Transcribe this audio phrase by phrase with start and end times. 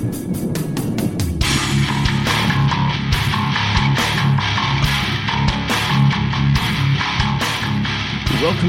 [0.00, 0.16] Welcome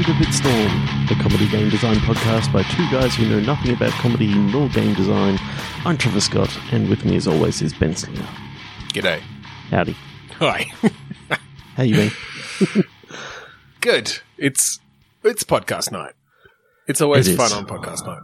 [0.04, 4.34] to Bitstorm, the comedy game design podcast by two guys who know nothing about comedy
[4.34, 5.38] nor game design.
[5.86, 8.28] I'm Trevor Scott, and with me as always is Ben Slinger.
[8.88, 9.20] G'day.
[9.70, 9.96] Howdy.
[10.32, 10.70] Hi.
[11.76, 12.84] How you been?
[13.80, 14.18] Good.
[14.36, 14.80] It's
[15.24, 16.12] it's podcast night.
[16.86, 18.20] It's always It fun on podcast night.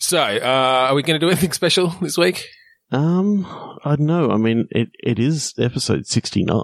[0.00, 2.46] So, uh, are we going to do anything special this week?
[2.90, 3.46] Um,
[3.84, 4.30] I don't know.
[4.30, 6.62] I mean, it, it is episode 69.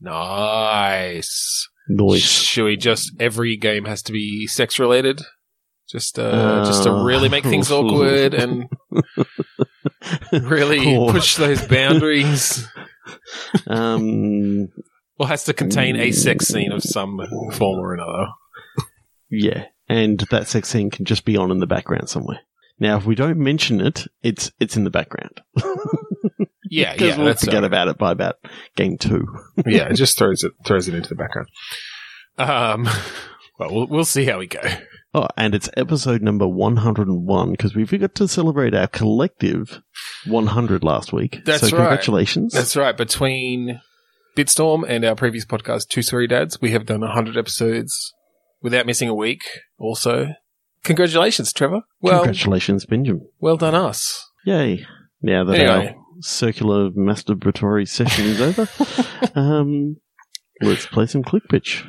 [0.00, 1.68] Nice.
[1.88, 2.22] Noise.
[2.22, 5.20] Should we just every game has to be sex related?
[5.88, 8.68] Just uh, just to Uh, really make things awkward and
[10.32, 11.10] really Oh.
[11.12, 12.66] push those boundaries.
[13.68, 14.66] Um,
[15.18, 17.20] Or has to contain a sex scene of some
[17.52, 18.26] form or another.
[19.30, 19.66] yeah.
[19.88, 22.40] And that sex scene can just be on in the background somewhere.
[22.78, 25.40] Now, if we don't mention it, it's it's in the background.
[26.70, 28.36] Yeah, yeah, we'll forget uh, about it by about
[28.76, 29.26] game two.
[29.66, 31.48] yeah, it just throws it throws it into the background.
[32.38, 32.84] Um,
[33.58, 34.60] well, we'll we'll see how we go.
[35.14, 39.80] Oh, and it's episode number 101 because we forgot to celebrate our collective
[40.26, 41.42] 100 last week.
[41.46, 41.84] That's so right.
[41.84, 42.52] congratulations.
[42.52, 42.94] That's right.
[42.94, 43.80] Between
[44.36, 48.12] Bitstorm and our previous podcast, Two Story Dads, we have done hundred episodes
[48.60, 49.40] without missing a week.
[49.78, 50.34] Also,
[50.86, 51.82] congratulations, Trevor.
[52.00, 53.28] Well, congratulations, Benjamin.
[53.40, 54.30] well done, us.
[54.44, 54.86] Yay.
[55.22, 55.88] Now that Anyway.
[55.88, 58.68] our circular masturbatory session is over,
[59.38, 59.96] um,
[60.62, 61.84] let's play some click pitch.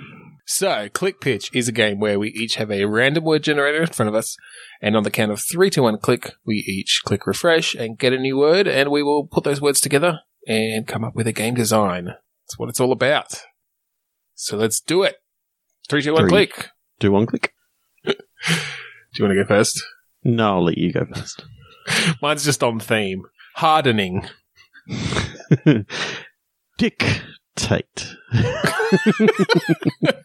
[0.49, 3.87] So, Click Pitch is a game where we each have a random word generator in
[3.87, 4.37] front of us,
[4.81, 8.13] and on the count of three to one click, we each click refresh and get
[8.13, 11.33] a new word, and we will put those words together and come up with a
[11.33, 12.05] game design.
[12.05, 13.43] That's what it's all about.
[14.35, 15.17] So let's do it.
[15.89, 16.47] Three, two, one, Three.
[16.47, 16.69] click.
[17.01, 17.51] Do one click?
[19.17, 19.83] Do you want to go first?
[20.23, 21.43] No, I'll let you go first.
[22.21, 23.23] Mine's just on theme.
[23.55, 24.27] Hardening.
[26.77, 28.15] Dictate.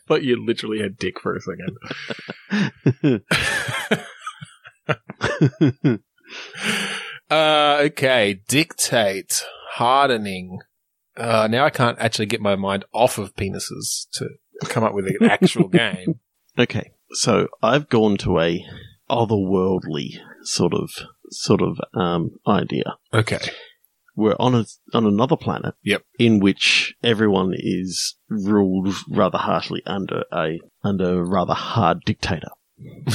[0.06, 1.78] But you literally had dick for a second.
[7.30, 8.40] Uh, okay.
[8.46, 9.42] Dictate.
[9.70, 10.58] Hardening.
[11.16, 14.28] Uh, now I can't actually get my mind off of penises to
[14.66, 16.20] come up with an actual game.
[16.58, 18.64] okay, so I've gone to a
[19.10, 20.90] otherworldly sort of
[21.30, 22.96] sort of um, idea.
[23.12, 23.38] Okay.
[24.16, 25.74] we're on a on another planet.
[25.82, 26.02] Yep.
[26.18, 32.50] In which everyone is ruled rather harshly under a under a rather hard dictator.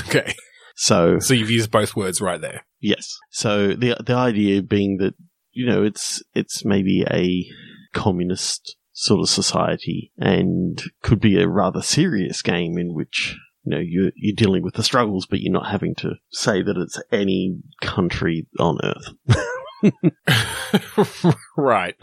[0.08, 0.34] Okay.
[0.76, 2.66] So So you've used both words right there.
[2.80, 3.18] yes.
[3.32, 5.14] So the the idea being that
[5.52, 7.46] you know it's it's maybe a
[7.98, 13.36] communist sort of society and could be a rather serious game in which
[13.68, 16.78] you know you're you're dealing with the struggles, but you're not having to say that
[16.78, 19.14] it's any country on earth.
[21.58, 21.96] right.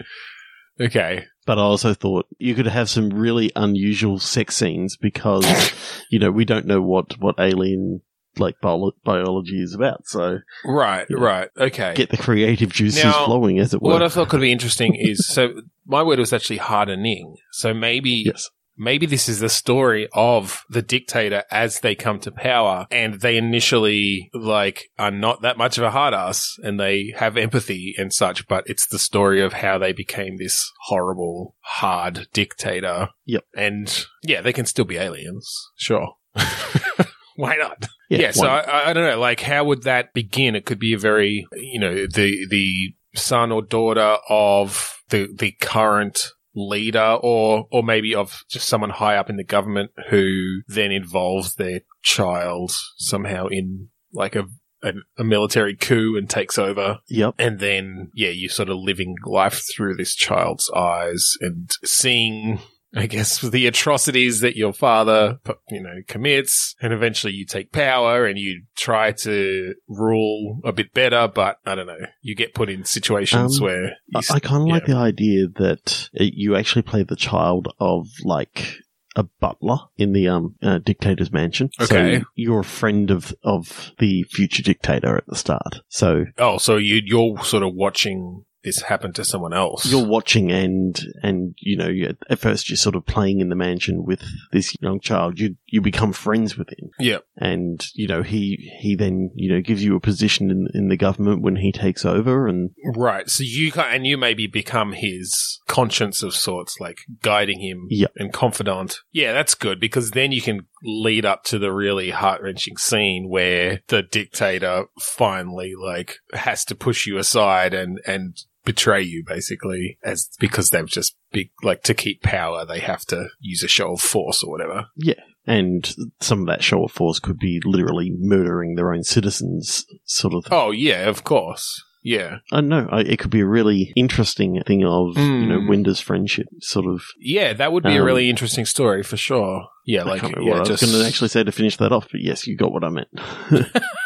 [0.79, 1.25] Okay.
[1.47, 5.73] But I also thought you could have some really unusual sex scenes because,
[6.11, 8.01] you know, we don't know what, what alien,
[8.39, 10.07] like, bio- biology is about.
[10.07, 11.07] So Right.
[11.09, 11.17] Yeah.
[11.19, 11.49] Right.
[11.57, 11.95] Okay.
[11.95, 13.93] get the creative juices Now, flowing, as it were.
[13.93, 15.55] what I thought could be interesting is so
[15.87, 17.37] my word was actually hardening.
[17.53, 18.51] So maybe yes.
[18.77, 23.37] Maybe this is the story of the dictator as they come to power and they
[23.37, 28.13] initially like are not that much of a hard ass and they have empathy and
[28.13, 33.09] such, but it's the story of how they became this horrible, hard dictator.
[33.27, 33.45] Yep.
[33.57, 35.71] And yeah, they can still be aliens.
[35.77, 36.15] Sure.
[37.37, 37.87] Why not?
[38.09, 38.19] Yeah.
[38.19, 39.19] Yeah, so I, I don't know.
[39.19, 40.55] Like, how would that begin?
[40.55, 45.53] It could be a very, you know, the the son or daughter of the the
[45.61, 50.93] current leader, or or maybe of just someone high up in the government who then
[50.93, 54.47] involves their child somehow in like a
[54.85, 56.99] a, a military coup and takes over.
[57.09, 57.35] yep.
[57.39, 62.61] And then, yeah, you're sort of living life through this child's eyes and seeing,
[62.95, 65.39] I guess, the atrocities that your father,
[65.71, 66.75] you know, commits.
[66.81, 71.75] And eventually you take power and you try to rule a bit better, but I
[71.75, 72.07] don't know.
[72.23, 74.95] You get put in situations Um, where I, I kind of like yeah.
[74.95, 78.79] the idea that uh, you actually play the child of, like,
[79.17, 81.71] a butler in the um uh, dictator's mansion.
[81.81, 82.19] Okay.
[82.19, 85.83] So you're a friend of of the future dictator at the start.
[85.89, 89.87] So oh, so you, you're sort of watching this happened to someone else.
[89.87, 93.57] you're watching and and you know you, at first you're sort of playing in the
[93.57, 94.23] mansion with
[94.53, 97.19] this young child you you become friends with him yeah.
[97.37, 100.97] and you know he he then you know gives you a position in in the
[100.97, 103.29] government when he takes over and Right.
[103.29, 108.13] So you can, and you maybe become his conscience of sorts, like guiding him Yep.
[108.17, 108.99] and confidant.
[109.13, 113.29] Yeah, that's good because then you can lead up to the really heart wrenching scene
[113.29, 119.99] where the dictator finally like has to push you aside and and betray you basically
[120.03, 123.93] as because they've just big like to keep power they have to use a show
[123.93, 124.87] of force or whatever.
[124.97, 129.85] Yeah and some of that show of force could be literally murdering their own citizens,
[130.05, 130.47] sort of.
[130.51, 131.83] Oh yeah, of course.
[132.03, 132.39] Yeah.
[132.53, 132.87] I know.
[132.93, 135.71] I, it could be a really interesting thing of, you know, Mm.
[135.71, 137.03] Winder's friendship, sort of.
[137.19, 139.69] Yeah, that would be a Um, really interesting story for sure.
[139.87, 141.93] Yeah, I like yeah, what just I was going to actually say to finish that
[141.93, 143.09] off, but yes, you got what I meant.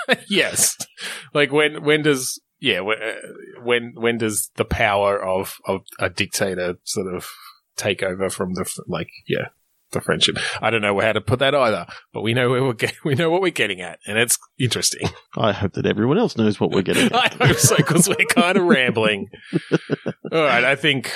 [0.29, 0.77] yes.
[1.35, 3.15] Like when when does yeah when uh,
[3.63, 7.29] when when does the power of of a dictator sort of
[7.77, 9.49] take over from the like yeah
[9.91, 10.37] the friendship?
[10.61, 13.15] I don't know how to put that either, but we know where we're get, we
[13.15, 15.09] know what we're getting at, and it's interesting.
[15.37, 18.57] I hope that everyone else knows what we're getting I hope so because we're kind
[18.57, 19.29] of rambling.
[20.33, 21.13] All right, I think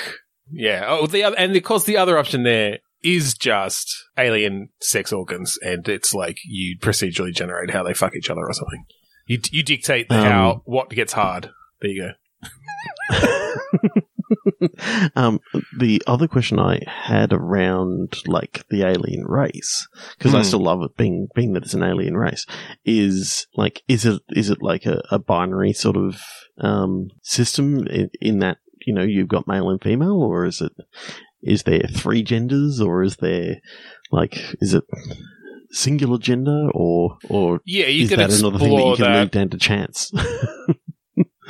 [0.51, 0.85] yeah.
[0.87, 5.57] Oh, the other and of course the other option there is just alien sex organs,
[5.61, 8.85] and it's like you procedurally generate how they fuck each other or something.
[9.25, 11.49] You you dictate the Um, how what gets hard.
[11.81, 12.11] There you go.
[15.15, 15.39] um,
[15.77, 19.87] the other question I had around like the alien race,
[20.17, 20.43] because I Hmm.
[20.43, 22.45] still love it being being that it's an alien race,
[22.85, 26.21] is like is it is it like a, a binary sort of
[26.59, 30.73] um, system in, in that you know you've got male and female, or is it
[31.41, 33.57] is there three genders, or is there
[34.11, 34.83] like is it
[35.73, 39.19] singular gender, or or Yeah, you is could that another thing that you can that.
[39.19, 40.11] leave down to chance?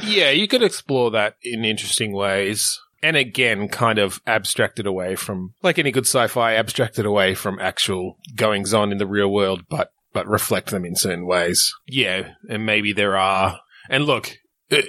[0.06, 2.80] Yeah, you could explore that in interesting ways.
[3.02, 8.18] And again, kind of abstracted away from, like any good sci-fi, abstracted away from actual
[8.36, 11.72] goings on in the real world, but, but reflect them in certain ways.
[11.88, 12.32] Yeah.
[12.50, 13.60] And maybe there are,
[13.90, 14.38] and look,
[14.72, 14.82] uh,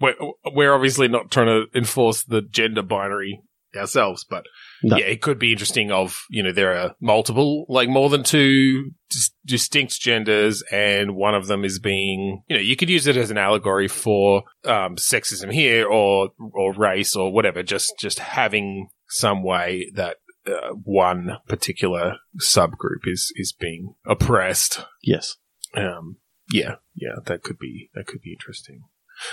[0.00, 0.14] we're,
[0.52, 3.40] we're obviously not trying to enforce the gender binary
[3.76, 4.44] ourselves, but
[4.82, 4.96] No.
[4.96, 8.92] yeah, it could be interesting of, you know, there are multiple, like more than two
[9.10, 13.16] dis- distinct genders and one of them is being, you know, you could use it
[13.16, 18.88] as an allegory for, um, sexism here or, or race or whatever, just, just having
[19.08, 20.16] some way that,
[20.46, 24.84] uh, one particular subgroup is, is being oppressed.
[25.02, 25.36] yes.
[25.74, 26.16] Um,
[26.50, 28.80] yeah, yeah, that could be, that could be interesting.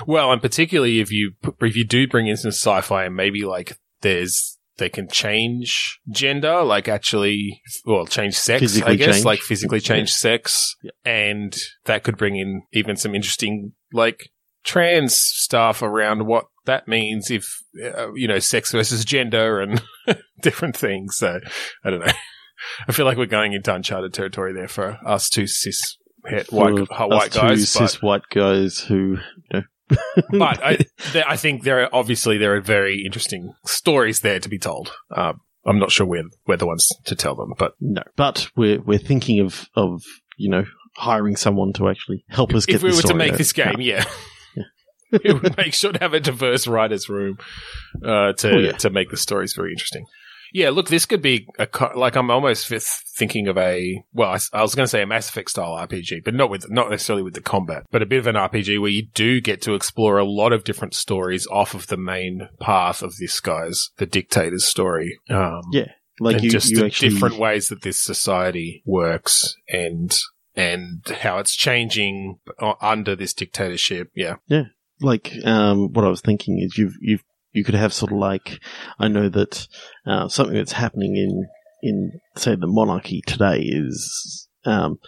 [0.06, 3.80] Well, and particularly if you, if you do bring in some sci-fi and maybe like
[4.02, 9.26] there's, they can change gender, like actually, well, change sex, I guess, change.
[9.26, 10.76] like physically change sex.
[10.84, 10.92] Yeah.
[11.06, 14.30] And that could bring in even some interesting, like,
[14.64, 17.46] trans stuff around what that means if,
[17.84, 19.82] uh, you know, sex versus gender and
[20.42, 21.18] different things.
[21.18, 21.40] So,
[21.84, 22.12] I don't know.
[22.88, 26.74] I feel like we're going into uncharted territory there for us two cis het white,
[26.74, 27.74] white us two guys.
[27.74, 29.64] But, cis white guys who, you know.
[29.90, 30.78] But I,
[31.14, 34.92] there, I think there are obviously there are very interesting stories there to be told.
[35.16, 38.82] Um, I'm not sure we're, we're the ones to tell them, but no, but we're
[38.82, 40.02] we're thinking of of
[40.38, 43.38] you know hiring someone to actually help us get if we were to make out.
[43.38, 44.04] this game, yeah.
[45.24, 47.38] we would make sure to have a diverse writers' room
[48.04, 48.72] uh, to Oh, yeah.
[48.74, 50.06] to make the stories very interesting.
[50.54, 52.68] Yeah, look, this could be a like I'm almost
[53.18, 56.34] thinking of a well, I was going to say a Mass Effect style RPG, but
[56.34, 59.08] not with not necessarily with the combat, but a bit of an RPG where you
[59.14, 63.18] do get to explore a lot of different stories off of the main path of
[63.18, 65.20] this guy's the dictator's story.
[65.30, 69.56] Um, Yeah, like and you, just you the actually different ways that this society works
[69.70, 70.18] and
[70.56, 72.40] and how it's changing
[72.82, 74.10] under this dictatorship.
[74.16, 74.64] Yeah, yeah.
[75.00, 77.24] like um, what I was thinking is you've you've
[77.58, 78.60] you could have sort of like
[79.00, 79.68] I know that
[80.06, 81.48] uh, something that's happening in
[81.82, 85.00] in say the monarchy today is um,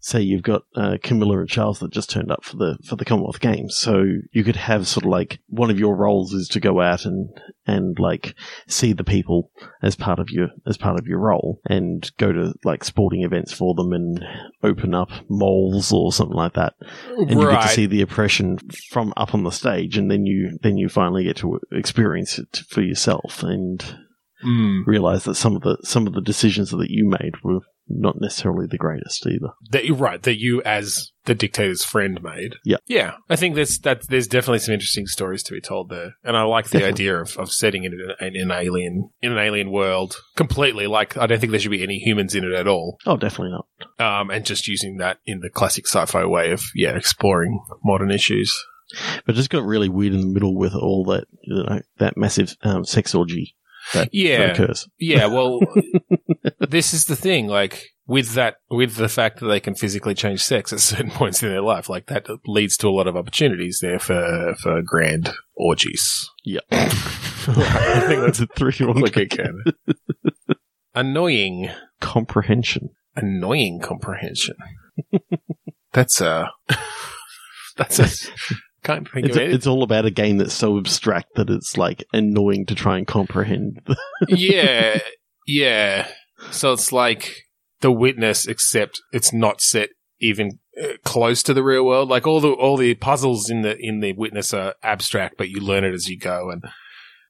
[0.00, 3.04] say you've got uh, Camilla and Charles that just turned up for the for the
[3.04, 6.60] Commonwealth Games, so you could have sort of like one of your roles is to
[6.60, 7.28] go out and
[7.66, 8.34] and like
[8.66, 9.50] see the people
[9.82, 13.52] as part of your as part of your role and go to like sporting events
[13.52, 14.24] for them and
[14.62, 16.74] open up malls or something like that.
[17.16, 18.58] And you get to see the oppression
[18.90, 22.62] from up on the stage, and then you then you finally get to experience it
[22.68, 23.42] for yourself.
[23.42, 23.84] And
[24.44, 24.86] Mm.
[24.86, 27.60] realize that some of the some of the decisions that you made were
[27.92, 29.52] not necessarily the greatest either.
[29.70, 30.22] That you're right.
[30.22, 32.54] That you, as the dictator's friend, made.
[32.64, 32.76] Yeah.
[32.86, 33.14] Yeah.
[33.28, 34.06] I think there's that.
[34.08, 36.88] There's definitely some interesting stories to be told there, and I like the Definitely.
[37.04, 40.86] idea of, of setting it in an, in an alien in an alien world completely.
[40.86, 42.98] Like I don't think there should be any humans in it at all.
[43.06, 44.20] Oh, definitely not.
[44.20, 48.64] Um, and just using that in the classic sci-fi way of yeah, exploring modern issues.
[49.24, 52.16] But it just got really weird in the middle with all that you know, that
[52.16, 53.54] massive um, sex orgy
[53.94, 54.52] that, Yeah.
[54.52, 54.86] occurs.
[54.98, 55.60] Yeah, well,
[56.68, 57.46] this is the thing.
[57.48, 61.42] Like with that, with the fact that they can physically change sex at certain points
[61.42, 65.30] in their life, like that leads to a lot of opportunities there for for grand
[65.56, 66.28] orgies.
[66.44, 69.62] Yeah, I think that's a three quick it can.
[70.94, 71.70] Annoying.
[72.00, 72.90] comprehension.
[73.16, 74.56] Annoying comprehension.
[75.92, 76.50] that's a.
[77.76, 78.08] That's a.
[78.82, 79.52] Can't think It's, of it.
[79.52, 83.06] it's all about a game that's so abstract that it's like annoying to try and
[83.06, 83.80] comprehend.
[84.28, 85.00] yeah,
[85.46, 86.08] yeah.
[86.50, 87.34] So it's like
[87.80, 92.08] the witness, except it's not set even uh, close to the real world.
[92.08, 95.60] Like all the all the puzzles in the in the witness are abstract, but you
[95.60, 96.50] learn it as you go.
[96.50, 96.64] And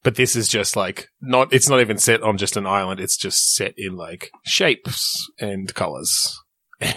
[0.03, 1.51] but this is just like not.
[1.53, 2.99] It's not even set on just an island.
[3.01, 6.39] It's just set in like shapes and colors.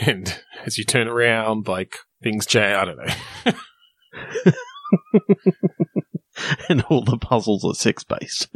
[0.07, 2.75] And as you turn around, like things change.
[2.75, 3.53] I don't know.
[6.69, 8.49] and all the puzzles are sex based.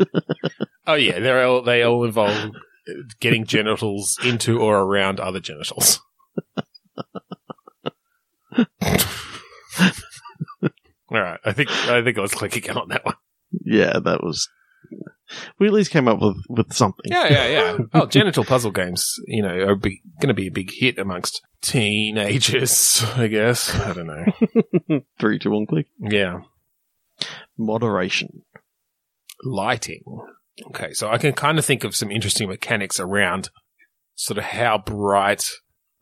[0.87, 2.53] Oh yeah, they're all they all involve
[3.21, 6.00] getting genitals into or around other genitals.
[8.57, 8.67] all
[11.11, 13.17] right, I think I think I was clicking on that one.
[13.65, 14.49] yeah, that was.
[15.59, 17.05] We at least came up with, with something.
[17.05, 17.79] Yeah, yeah, yeah.
[17.93, 23.05] Oh, genital puzzle games, you know, are going to be a big hit amongst teenagers.
[23.17, 25.00] I guess I don't know.
[25.21, 25.87] Three, two, one, click.
[25.99, 26.41] Yeah,
[27.57, 28.43] Moderation.
[29.45, 30.03] lighting.
[30.69, 33.50] Okay, so I can kind of think of some interesting mechanics around
[34.17, 35.45] sort of how bright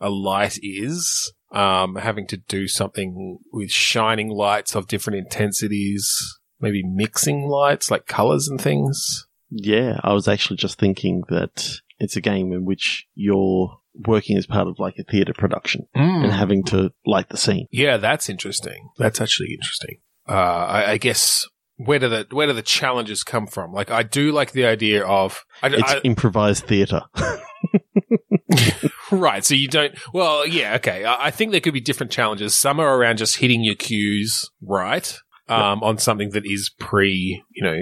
[0.00, 6.82] a light is, um, having to do something with shining lights of different intensities, maybe
[6.82, 9.26] mixing lights like colors and things.
[9.50, 14.46] Yeah, I was actually just thinking that it's a game in which you're working as
[14.46, 17.66] part of like a theatre production and having to light the scene.
[17.70, 18.88] Yeah, that's interesting.
[18.98, 19.96] That's actually interesting.
[20.28, 23.72] Uh, I, I guess where do the where do the challenges come from?
[23.72, 27.02] Like, I do like the idea of I, It's I- improvised theatre.
[29.12, 29.44] Right.
[29.44, 29.94] So you don't.
[30.12, 30.74] Well, yeah.
[30.76, 31.04] Okay.
[31.04, 32.58] I, I think there could be different challenges.
[32.58, 35.16] Some are around just hitting your cues right
[35.48, 37.78] um, on something that is pre, you know,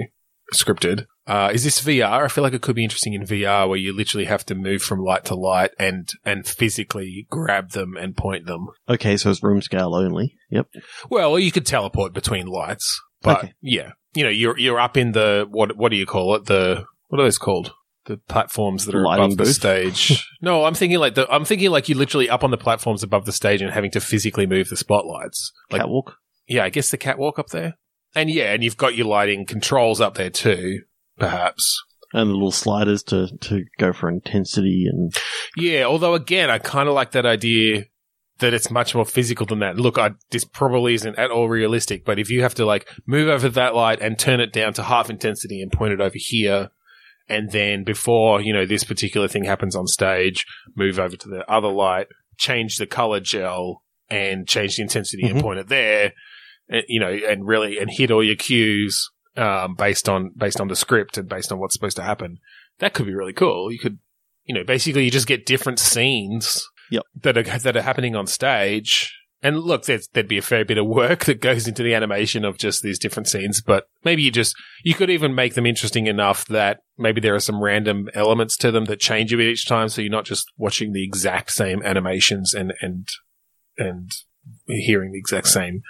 [0.52, 1.06] scripted.
[1.26, 2.24] Uh, is this VR?
[2.24, 4.82] I feel like it could be interesting in VR where you literally have to move
[4.82, 8.66] from light to light and and physically grab them and point them.
[8.88, 10.36] okay, so it's room scale only.
[10.50, 10.66] Yep.
[11.10, 13.52] Well, you could teleport between lights, but Okay.
[13.62, 16.44] yeah, you know, you're you're up in the what what do you call it?
[16.44, 17.72] The what are those called?
[18.06, 20.28] The platforms that are Lighting above the stage.
[20.42, 23.24] no, I'm thinking like the I'm thinking like you're literally up on the platforms above
[23.24, 25.50] the stage and having to physically move the spotlights.
[25.70, 26.16] Like Catwalk.
[26.46, 27.78] yeah, I guess the catwalk up there.
[28.14, 30.82] And yeah, and you've got your lighting controls up there too,
[31.18, 31.82] perhaps.
[32.12, 35.12] And the little sliders to, to go for intensity and
[35.56, 37.86] Yeah, although again, I kind of like that idea
[38.38, 39.76] that it's much more physical than that.
[39.76, 43.28] Look, I, this probably isn't at all realistic, but if you have to like move
[43.28, 46.70] over that light and turn it down to half intensity and point it over here,
[47.28, 50.44] and then before, you know, this particular thing happens on stage,
[50.76, 55.38] move over to the other light, change the color gel and change the intensity and
[55.38, 55.42] Mhm.
[55.42, 56.12] point it there, and,
[56.68, 60.76] you know, and really, and hit all your cues, um, based on, based on the
[60.76, 62.38] script and based on what's supposed to happen.
[62.78, 63.70] That could be really cool.
[63.70, 63.98] You could,
[64.44, 67.02] you know, basically you just get different scenes Yep.
[67.22, 69.16] that are that are happening on stage.
[69.42, 72.44] And look, there's, there'd be a fair bit of work that goes into the animation
[72.44, 74.54] of just these different scenes, but maybe you just
[74.84, 78.70] you could even make them interesting enough that maybe there are some random elements to
[78.70, 81.82] them that change a bit each time, so you're not just watching the exact same
[81.82, 83.08] animations and and
[83.76, 84.10] and
[84.66, 85.82] hearing the exact same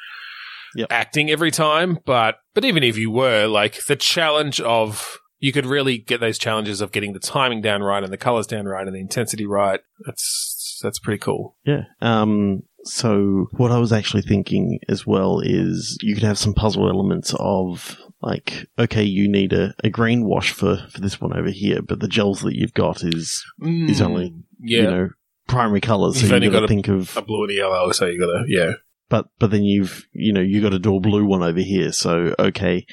[0.76, 0.88] Yep.
[0.90, 1.99] acting every time.
[2.04, 6.38] But but even if you were like the challenge of you could really get those
[6.38, 9.47] challenges of getting the timing down right and the colors down right and the intensity
[9.47, 9.81] right.
[10.07, 11.57] That's that's pretty cool.
[11.64, 11.83] Yeah.
[12.00, 16.88] Um, so what I was actually thinking as well is you could have some puzzle
[16.88, 21.50] elements of like, okay, you need a, a green wash for, for this one over
[21.50, 25.09] here, but the gels that you've got is, Is only, Mm, yeah you know,
[25.47, 26.16] primary colors.
[26.16, 28.19] So You've you've only got to think of, a blue and a yellow, so you
[28.19, 28.73] gotta yeah.
[29.09, 31.93] But, but then you've, you know, you got a do a blue one over here.
[31.93, 32.87] So, okay,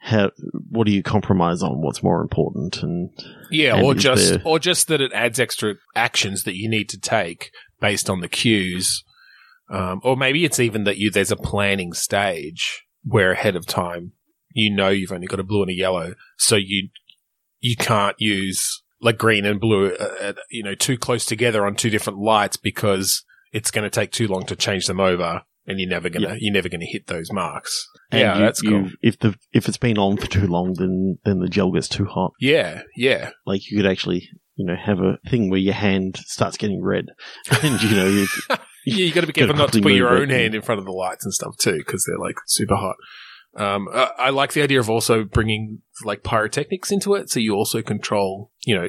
[0.00, 0.30] how,
[0.70, 1.80] what do you compromise on?
[1.82, 2.82] What's more important?
[2.82, 3.10] And
[3.50, 6.88] Yeah, And or just there- or just that it adds extra actions that you need
[6.90, 7.50] to take
[7.80, 9.02] based on the cues,
[9.70, 14.12] um, or maybe it's even that you there's a planning stage where ahead of time
[14.52, 16.88] you know you've only got a blue and a yellow, so you
[17.60, 21.74] you can't use like green and blue, uh, uh, you know, too close together on
[21.76, 25.78] two different lights because it's going to take too long to change them over, and
[25.78, 26.36] you're never gonna Yeah.
[26.38, 27.86] you're never gonna hit those marks.
[28.10, 28.90] and yeah, you- that's cool.
[29.02, 32.06] If the, if it's been on for too long, then, then the gel gets too
[32.06, 32.32] hot.
[32.40, 33.30] Yeah, yeah.
[33.46, 37.06] like you could actually you know have a thing where your hand starts getting red
[37.62, 38.26] and you know you,
[38.86, 40.86] Yeah, you got to be careful not to put your own hand in front of
[40.86, 42.96] the lights and stuff too, because they're like super hot.
[43.56, 47.54] Um, I, I like the idea of also bringing like pyrotechnics into it, so you
[47.54, 48.88] also control, you know,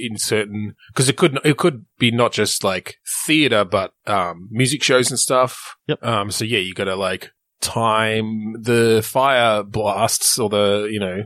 [0.00, 4.82] in certain because it could it could be not just like theater, but um, music
[4.82, 5.76] shows and stuff.
[5.88, 6.04] Yep.
[6.04, 11.24] Um, so yeah, you got to like time the fire blasts or the you know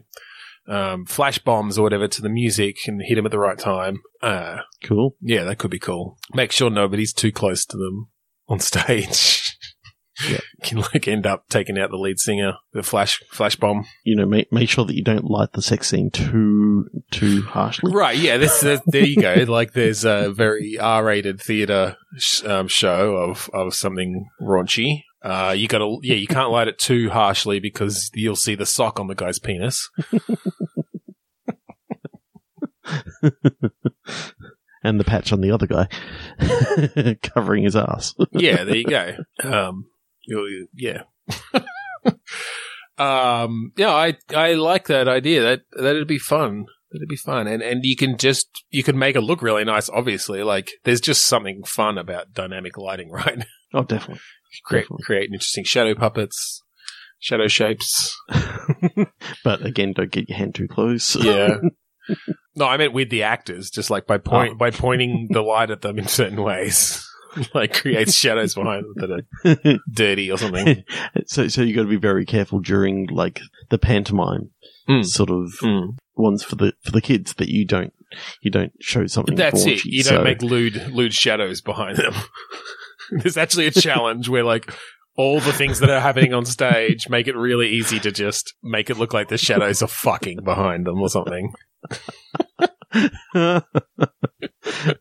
[0.69, 4.00] um, flash bombs or whatever to the music and hit them at the right time.
[4.23, 5.17] Uh, Cool.
[5.21, 6.19] yeah, that could be cool.
[6.33, 8.09] Make sure nobody's too close to them
[8.49, 9.59] on stage.
[10.29, 10.39] Yeah.
[10.62, 13.87] Can like end up taking out the lead singer, the flash flash bomb.
[14.05, 17.93] You know, make make sure that you don't light the sex scene too too harshly.
[17.93, 19.35] Right, yeah, this, this there you go.
[19.50, 25.03] Like there's a very R-rated theater sh- um, show of of something raunchy.
[25.23, 28.99] Uh, you gotta, yeah, you can't light it too harshly because you'll see the sock
[28.99, 29.91] on the guy's penis.
[34.83, 35.89] and the patch on the other guy
[37.23, 38.15] covering his ass.
[38.33, 39.17] yeah, there you go.
[39.43, 39.87] Um,
[40.75, 41.03] yeah.
[42.99, 45.43] um, yeah, I I like that idea.
[45.43, 46.67] That that'd be fun.
[46.93, 49.89] That'd be fun, and and you can just you can make it look really nice.
[49.89, 53.45] Obviously, like there's just something fun about dynamic lighting, right?
[53.75, 54.21] oh, definitely.
[54.65, 55.05] create Definitely.
[55.05, 56.62] create interesting shadow puppets,
[57.19, 58.17] shadow shapes.
[59.45, 61.17] But again, don't get your hand too close.
[61.17, 61.57] Yeah.
[62.57, 64.57] no, I meant with the actors, just like by point Oh.
[64.57, 67.07] by pointing the light at them in certain ways,
[67.55, 68.95] like creates shadows behind them
[69.45, 70.85] that are dirty or something.
[71.27, 74.51] so, so you got to be very careful during like the pantomime
[74.89, 75.05] Mm.
[75.07, 75.99] sort of Mm.
[76.17, 77.93] ones for the for the kids that you don't
[78.41, 79.37] you don't show something.
[79.37, 79.79] That's it.
[79.79, 79.83] raunchy.
[79.85, 82.15] You don't make lewd lewd shadows behind them.
[83.13, 84.73] There's actually a challenge where like
[85.17, 88.91] all the things that are happening on stage make it really easy to just make
[88.91, 91.53] it look like the shadows are fucking behind them or something.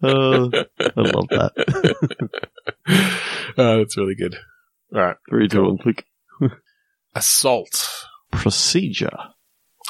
[0.03, 2.29] Oh, I love that.
[3.57, 4.35] oh, that's really good.
[4.93, 5.17] All right.
[5.29, 6.05] Three, two, one, click.
[7.15, 7.87] Assault.
[8.31, 9.17] Procedure.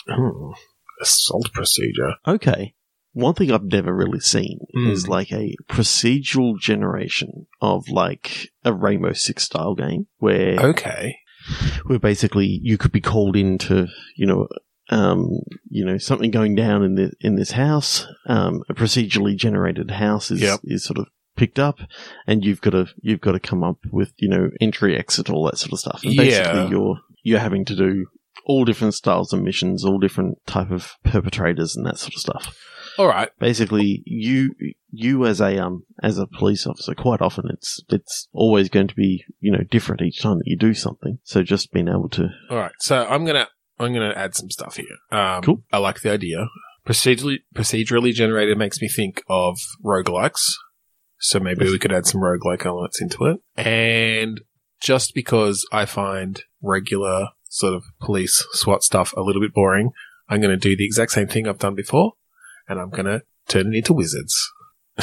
[0.08, 0.52] Hmm.
[1.02, 2.14] Assault procedure.
[2.28, 2.74] Okay.
[3.14, 4.92] One thing I've never really seen Mm.
[4.92, 11.16] is like a procedural generation of like a Rainbow Six style game where Okay.
[11.86, 14.48] where basically you could be called into, you know,
[14.90, 15.28] um,
[15.70, 18.08] you know, something going down in the in this house.
[18.28, 20.60] Um, a procedurally generated house is Yep.
[20.64, 21.80] is sort of picked up,
[22.28, 25.46] and you've got to you've got to come up with you know entry, exit, all
[25.46, 26.02] that sort of stuff.
[26.04, 26.24] And Yeah.
[26.24, 28.08] basically, you're you're having to do
[28.46, 32.56] all different styles of missions, all different type of perpetrators, and that sort of stuff.
[32.98, 33.30] All right.
[33.40, 34.54] Basically, you
[34.92, 38.96] you as a um as a police officer, quite often it's it's always going to
[38.96, 41.20] be you know different each time that you do something.
[41.24, 42.72] So just being able to All right.
[42.80, 43.48] So I'm gonna
[43.80, 44.98] I'm gonna add some stuff here.
[45.12, 45.64] Um, Cool.
[45.72, 46.48] I like the idea.
[46.88, 50.52] Procedurally procedurally generated makes me think of roguelikes.
[51.20, 51.72] So maybe Yes.
[51.74, 53.40] we could add some roguelike elements into it.
[53.58, 54.42] And
[54.82, 59.92] just because I find regular sort of police SWAT stuff a little bit boring,
[60.30, 62.14] I'm going to do the exact same thing I've done before,
[62.70, 64.36] and I'm going to turn it into wizards.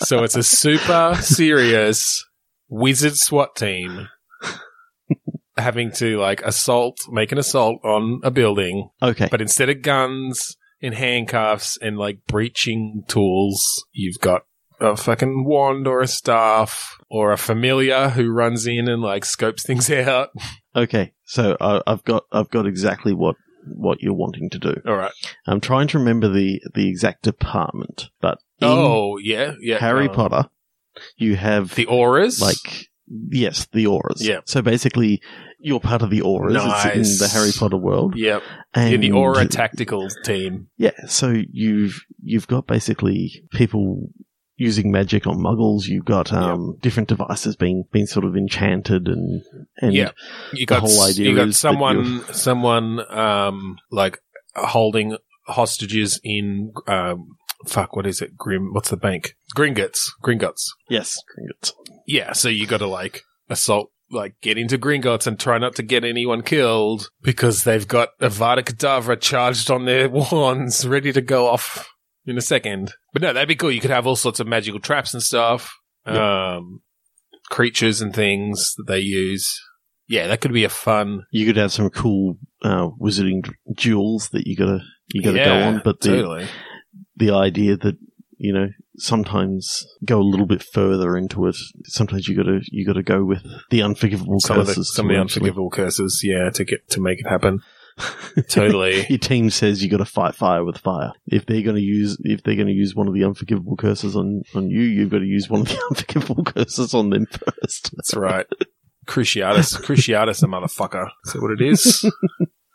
[0.00, 2.24] so it's a super serious
[2.68, 4.08] wizard SWAT team
[5.56, 9.28] having to like assault, make an assault on a building, okay.
[9.30, 14.42] but instead of guns and handcuffs and like breaching tools, you've got
[14.80, 19.64] a fucking wand or a staff or a familiar who runs in and like scopes
[19.66, 20.30] things out.
[20.74, 24.80] Okay, so I, I've got I've got exactly what what you're wanting to do.
[24.86, 25.12] All right.
[25.46, 29.78] I'm trying to remember the the exact department, but in oh, yeah, yeah.
[29.78, 30.48] Harry um, Potter,
[31.16, 32.40] you have The Aurors?
[32.40, 32.88] like
[33.30, 34.20] yes, the Aurors.
[34.20, 34.40] Yeah.
[34.44, 35.20] So basically,
[35.58, 36.54] you're part of the Aurors.
[36.54, 36.94] It's Nice.
[36.94, 38.42] in the Harry Potter world, Yep.
[38.74, 40.68] and In the Auror tactical team.
[40.76, 44.08] Yeah, so you've you've got basically people
[44.56, 45.86] using magic on muggles.
[45.86, 49.42] You've got um, different devices being being sort of enchanted and
[49.78, 50.10] and Yeah.
[50.52, 54.18] You The got whole idea you got someone someone um like
[54.56, 55.16] holding
[55.46, 61.72] hostages in um fuck what is it grim what's the bank Gringotts Gringotts yes, Gringotts.
[62.08, 65.82] Yeah so you got to like assault like get into Gringotts and try not to
[65.82, 71.46] get anyone killed because they've got Avada Kedavra charged on their wands ready to go
[71.46, 71.88] off
[72.24, 72.94] in a second.
[73.12, 73.70] But no that'd be cool.
[73.70, 75.72] You could have all sorts of magical traps and stuff
[76.06, 76.80] um
[77.50, 79.60] creatures and things that they use.
[80.08, 84.46] Yeah that could be a fun You could have some cool uh, wizarding duels that
[84.46, 84.80] you gotta
[85.12, 86.46] you gotta go on, but the totally.
[87.16, 87.96] the idea that
[88.38, 91.56] you know sometimes go a little bit further into it.
[91.84, 94.94] Sometimes you gotta you gotta go with the unforgivable some of the, curses.
[94.94, 97.60] some of the unforgivable curses, yeah, to get to make it happen.
[98.48, 99.04] Totally.
[99.08, 101.10] Your team says you got to fight fire with fire.
[101.26, 104.14] If they're going to use, if they're going to use one of the unforgivable curses
[104.14, 107.90] on on you, you've got to use one of the unforgivable curses on them first.
[107.96, 108.46] That's right.
[109.06, 111.08] Cruciatus, Cruciatus, a motherfucker.
[111.26, 112.08] Is that what it is?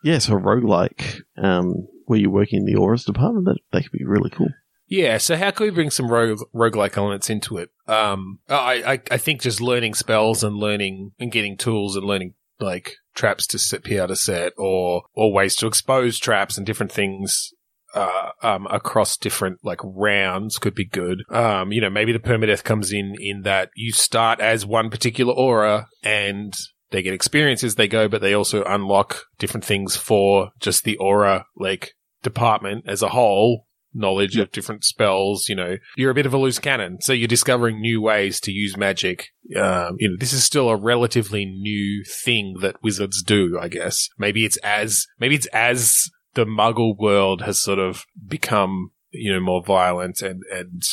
[0.04, 3.98] Yeah, so a roguelike, um, where you're working in the Aurors department, that that could
[3.98, 4.50] be really cool.
[4.94, 5.18] Yeah.
[5.18, 7.72] So how can we bring some rogue roguelike elements into it?
[7.88, 12.36] Um, I, I I think just learning spells and learning and getting tools and learning
[12.60, 17.52] like traps to set, to set, or or ways to expose traps and different things.
[17.96, 21.22] Uh, um, across different like rounds could be good.
[21.30, 25.32] Um, you know, maybe the permadeath comes in in that you start as one particular
[25.32, 26.56] Auror and
[26.90, 31.44] they get experiences they go, but they also unlock different things for just the Auror
[31.56, 35.48] like department as a whole knowledge of different spells.
[35.48, 38.52] You know, you're a bit of a loose cannon, so you're discovering new ways to
[38.52, 39.28] use magic.
[39.56, 43.58] Um, you know, this is still a relatively new thing that wizards do.
[43.60, 48.92] I guess maybe it's as maybe it's as the Muggle world has sort of become
[49.12, 50.84] you know more violent and and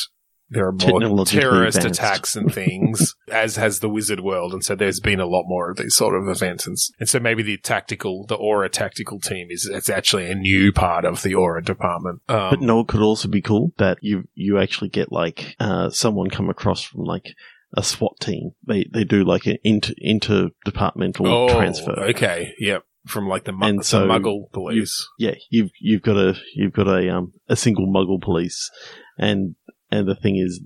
[0.51, 2.01] there are more terrorist advanced.
[2.01, 5.71] attacks and things, as has the wizard world, and so there's been a lot more
[5.71, 9.49] of these sort of events, and, and so maybe the tactical, the Auror tactical team
[9.51, 12.21] is it's actually a new part of the Auror department.
[12.29, 15.91] Um, But no, it could also be cool that you you actually get like uh,
[15.91, 17.35] someone come across from like
[17.77, 18.51] a SWAT team.
[18.67, 21.93] They they do like an inter interdepartmental oh, transfer.
[22.11, 25.09] Okay, yep, from like the, mu- And the so Muggle police.
[25.19, 28.71] Yeah, you've you've got a you've got a um a single Muggle police,
[29.19, 29.55] and
[29.91, 30.61] and the thing is,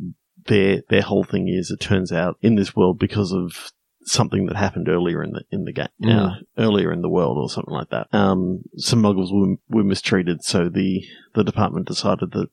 [0.46, 3.72] their their whole thing is it turns out in this world because of
[4.06, 6.30] something that happened earlier in the in the game, Mm.
[6.30, 8.06] uh, earlier in the world or something like that.
[8.12, 11.02] Um, some Muggles were were mistreated, so the
[11.34, 12.48] the department decided that.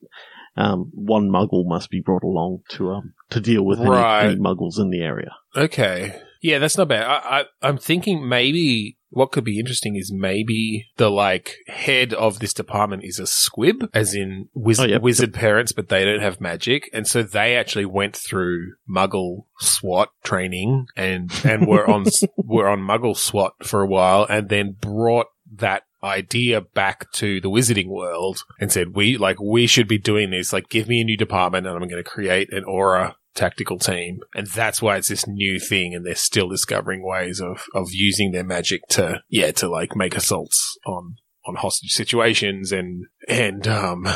[0.54, 3.88] Um, one Muggle must be brought along to um to deal with any,
[4.32, 5.30] any Muggles in the area.
[5.56, 6.20] Okay.
[6.42, 7.04] Yeah, that's not bad.
[7.04, 12.38] I, I, I'm thinking maybe what could be interesting is maybe the like head of
[12.38, 14.98] this department is a squib, as in wiz- Oh, yeah.
[14.98, 20.08] wizard parents, but they don't have magic, and so they actually went through Muggle SWAT
[20.24, 22.04] training and and were on
[22.36, 27.48] were on Muggle SWAT for a while, and then brought that idea back to the
[27.50, 31.04] wizarding world and said we like we should be doing this like give me a
[31.04, 35.08] new department and i'm going to create an Auror tactical team and that's why it's
[35.08, 39.50] this new thing and they're still discovering ways of of using their magic to yeah
[39.50, 41.16] to like make assaults on
[41.46, 44.06] on hostage situations and and um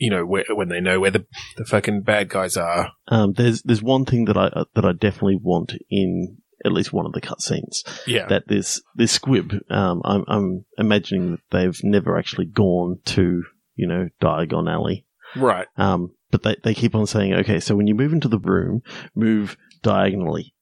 [0.00, 2.92] you know where, when they know where the the fucking bad guys are.
[3.08, 7.06] Um, there's there's one thing that I that I definitely want in at least one
[7.06, 7.82] of the cutscenes.
[8.06, 8.26] yeah.
[8.26, 13.44] That this this squib, um, I'm, I'm imagining that they've never actually gone to
[13.76, 15.68] you know Diagon Alley, right.
[15.76, 18.82] Um, but they they keep on saying, okay, so when you move into the room,
[19.14, 20.54] move diagonally,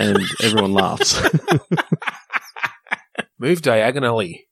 [0.00, 1.20] and everyone laughs.
[3.38, 4.46] move diagonally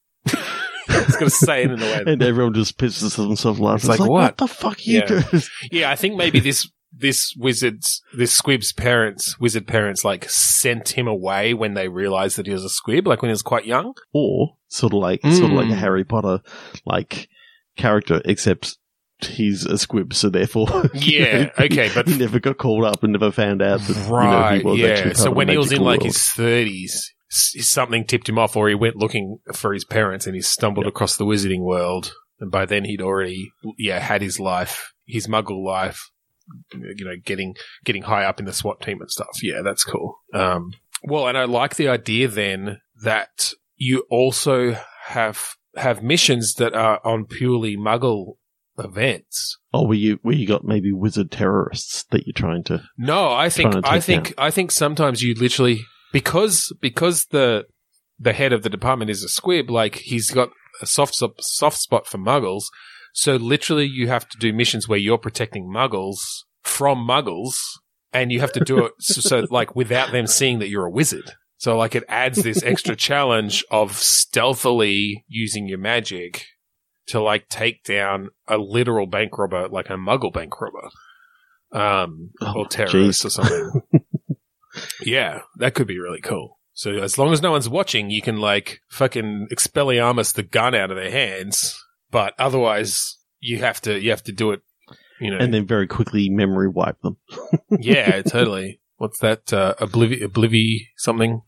[0.92, 3.90] it's going to say it in a way and everyone just pisses themselves laughing.
[3.90, 4.36] It's like, what?
[4.38, 5.06] the fuck are you Yeah.
[5.06, 5.42] doing?
[5.70, 11.06] Yeah, I think maybe this this wizard's this squib's parents, wizard parents, like sent him
[11.06, 13.94] away when they realized that he was a squib, like when he was quite young.
[14.12, 15.78] Or sort of like sort of like a Mm.
[15.78, 16.40] Harry Potter
[16.84, 17.28] like
[17.76, 18.76] character, except
[19.24, 23.12] he's a squib, so therefore, Yeah, know, okay, but he never got called up and
[23.12, 25.12] never found out that right, you know, he was yeah.
[25.12, 26.06] So when he was in magical like world.
[26.06, 30.42] his thirties, something tipped him off, or he went looking for his parents, and he
[30.42, 32.12] stumbled across the wizarding world.
[32.40, 36.10] And by then, he'd already, yeah, had his life, his Muggle life.
[36.72, 37.54] You know, getting
[37.84, 39.40] getting high up in the SWAT team and stuff.
[39.40, 40.18] Yeah, that's cool.
[40.34, 40.72] Um,
[41.04, 47.00] well, and I like the idea then that you also have have missions that are
[47.04, 48.34] on purely Muggle
[48.78, 49.58] events.
[49.72, 52.82] Oh, were you where you got maybe wizard terrorists that you're trying to.
[52.96, 55.80] No, I think I think I think sometimes you literally
[56.12, 57.66] because because the
[58.18, 62.06] the head of the department is a squib, like he's got a soft soft spot
[62.06, 62.64] for muggles.
[63.12, 66.18] So literally you have to do missions where you're protecting muggles
[66.62, 67.54] from muggles
[68.12, 70.90] and you have to do it so, so like without them seeing that you're a
[70.90, 71.32] wizard.
[71.56, 76.46] So like it adds this extra challenge of stealthily using your magic
[77.10, 80.88] to like take down a literal bank robber, like a muggle bank robber.
[81.72, 83.26] Um, Oh, or terrorist jeez.
[83.26, 83.82] or something.
[85.02, 86.58] yeah, that could be really cool.
[86.72, 90.90] So as long as no one's watching, you can like fucking Expelliarmus the gun out
[90.90, 91.78] of their hands.
[92.10, 94.62] But otherwise, you have to you have to do it.
[95.20, 97.18] You know, And then very quickly memory wipe them.
[97.78, 98.80] yeah, totally.
[98.96, 99.52] What's that?
[99.52, 101.42] Uh, Oblivi- Oblivi something?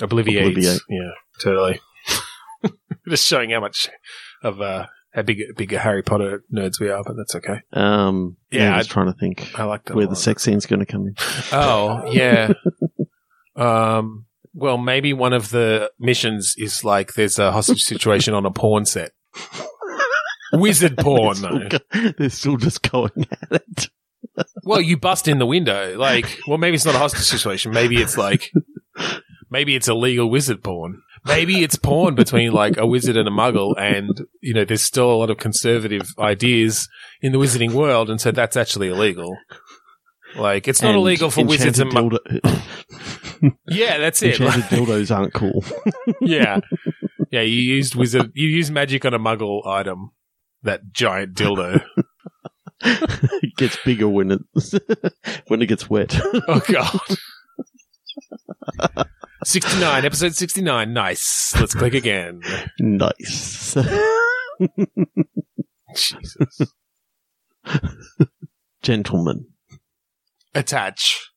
[0.00, 0.54] Obliviate.
[0.56, 0.80] Obliviate.
[0.88, 1.10] Yeah,
[1.42, 1.80] totally.
[3.08, 3.90] Just showing how much
[4.42, 7.60] of uh, how big big Harry Potter nerds we are, but that's okay.
[7.72, 10.80] Um, yeah, Yeah, I was trying to think I like where the sex scene's going
[10.80, 11.14] to come in.
[11.52, 12.52] Oh, yeah.
[13.56, 18.50] um, well, maybe one of the missions is like there's a hostage situation on a
[18.50, 19.12] porn set.
[20.52, 21.68] Wizard porn, they're, though.
[21.68, 23.88] still go- they're still just going at it.
[24.64, 25.96] Well, you bust in the window.
[25.98, 27.72] Like, well, maybe it's not a hostage situation.
[27.72, 28.50] Maybe it's like,
[29.50, 31.02] maybe it's illegal wizard porn.
[31.24, 34.08] Maybe it's porn between like a wizard and a muggle, and
[34.40, 36.88] you know, there's still a lot of conservative ideas
[37.20, 39.36] in the wizarding world, and so that's actually illegal.
[40.36, 42.62] Like, it's not And illegal for wizards and mu- dildo-
[43.68, 44.40] Yeah, that's it.
[44.40, 45.64] Enchanted dildos aren't cool.
[46.20, 46.60] yeah,
[47.30, 47.42] yeah.
[47.42, 48.32] You used wizard.
[48.34, 50.10] You used magic on a Muggle item.
[50.62, 51.84] That giant dildo.
[52.82, 54.40] it gets bigger when it
[55.48, 56.18] when it gets wet.
[56.48, 57.00] Oh god.
[59.44, 60.92] 69, episode 69.
[60.92, 61.52] Nice.
[61.58, 62.42] Let's click again.
[62.78, 63.76] nice.
[65.96, 66.72] Jesus.
[68.82, 69.46] Gentlemen.
[70.54, 71.30] Attach.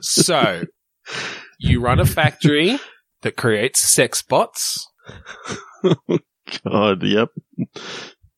[0.00, 0.62] so,
[1.58, 2.78] you run a factory
[3.22, 4.88] that creates sex bots
[6.64, 7.30] God, yep.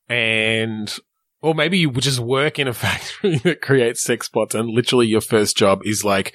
[0.09, 0.95] and
[1.45, 5.21] or maybe you just work in a factory that creates sex bots and literally your
[5.21, 6.35] first job is like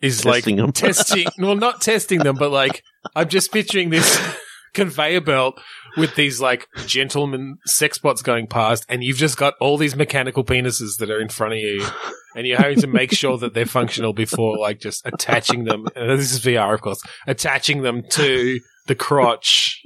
[0.00, 0.72] is Testing like 'em.
[0.72, 2.82] testing well not testing them but like
[3.14, 4.20] i'm just picturing this
[4.74, 5.60] conveyor belt
[5.96, 10.44] with these like gentlemen sex bots going past and you've just got all these mechanical
[10.44, 11.84] penises that are in front of you
[12.36, 16.30] and you're having to make sure that they're functional before like just attaching them this
[16.30, 19.82] is vr of course attaching them to the crotch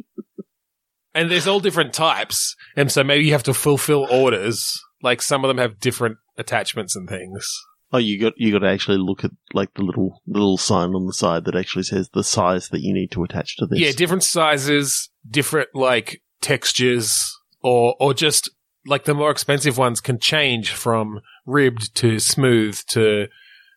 [1.15, 2.57] and there's all different types.
[2.77, 4.81] And so maybe you have to fulfill orders.
[5.03, 7.49] Like some of them have different attachments and things.
[7.93, 11.07] Oh, you got you got to actually look at like the little little sign on
[11.07, 13.81] the side that actually says the size that you need to attach to this.
[13.81, 17.19] Yeah, different sizes, different like textures,
[17.63, 18.49] or or just
[18.87, 23.27] like the more expensive ones can change from ribbed to smooth to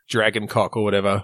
[0.07, 1.23] dragon cock or whatever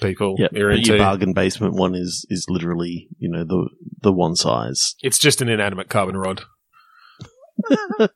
[0.00, 0.46] people yeah.
[0.46, 0.90] are But into.
[0.90, 3.68] your bargain basement one is is literally you know the
[4.02, 4.94] the one size.
[5.02, 6.42] It's just an inanimate carbon rod.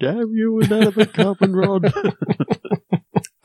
[0.00, 1.92] Damn you, inanimate carbon rod.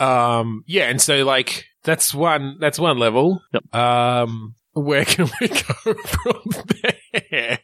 [0.02, 3.40] Um, yeah, and so like that's one that's one level.
[3.54, 3.76] Yep.
[3.76, 5.48] Um, where can we
[5.84, 6.42] go from
[7.30, 7.60] there?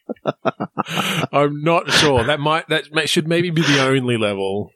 [1.31, 2.23] I'm not sure.
[2.23, 4.69] That might that may, should maybe be the only level.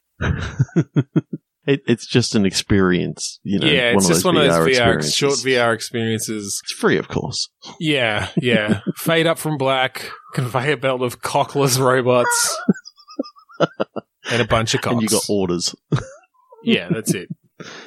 [1.65, 3.67] It, it's just an experience, you know.
[3.67, 5.15] yeah, it's one just of one of those VR experiences.
[5.15, 6.61] short VR experiences.
[6.63, 7.49] It's free, of course.
[7.79, 8.81] Yeah, yeah.
[8.95, 12.57] Fade up from black, conveyor belt of cockless robots,
[14.31, 14.93] and a bunch of cocks.
[14.93, 15.75] And you got orders.
[16.63, 17.29] yeah, that's it.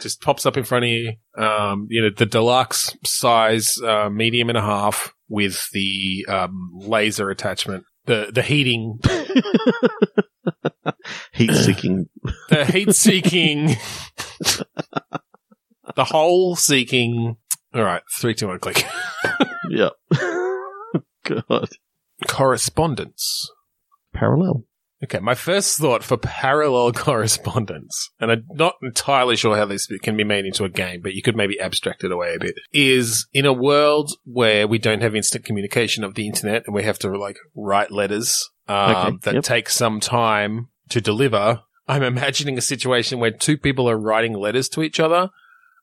[0.01, 1.13] Just pops up in front of you.
[1.37, 7.29] Um, you know, the deluxe size, uh, medium and a half with the um, laser
[7.29, 9.01] attachment, the the heating,
[11.33, 12.09] Heat seeking.
[12.49, 13.77] the heat seeking,
[15.97, 17.37] the hole seeking.
[17.75, 18.85] All right, three, two, one, click.
[19.71, 19.93] yep.
[21.25, 21.69] God.
[22.29, 23.51] Correspondence.
[24.13, 24.65] Parallel.
[25.03, 30.17] Okay, my first thought for parallel correspondence, and I'm not entirely sure how this can
[30.17, 33.27] be made into a game, but you could maybe abstract it away a bit, is
[33.35, 36.99] in a world where we don't have instant communication of the internet and we have
[37.01, 39.45] to like write letters um, Okay, that yep.
[39.45, 41.63] take some time to deliver.
[41.87, 45.31] I'm imagining a situation where two people are writing letters to each other,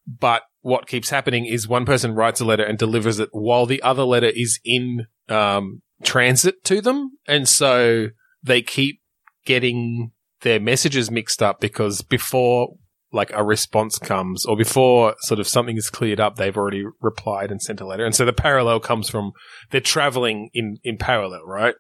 [0.08, 3.82] but what keeps happening is one person writes a letter and delivers it while the
[3.82, 8.08] other letter is in um, transit to them, and so
[8.44, 9.02] they keep
[9.46, 12.76] getting their messages mixed up because before
[13.14, 17.52] like a response comes or before sort of something is cleared up, they've already replied
[17.52, 18.06] and sent a letter.
[18.06, 19.32] And so the parallel comes from
[19.70, 21.76] they're traveling in, in parallel, right?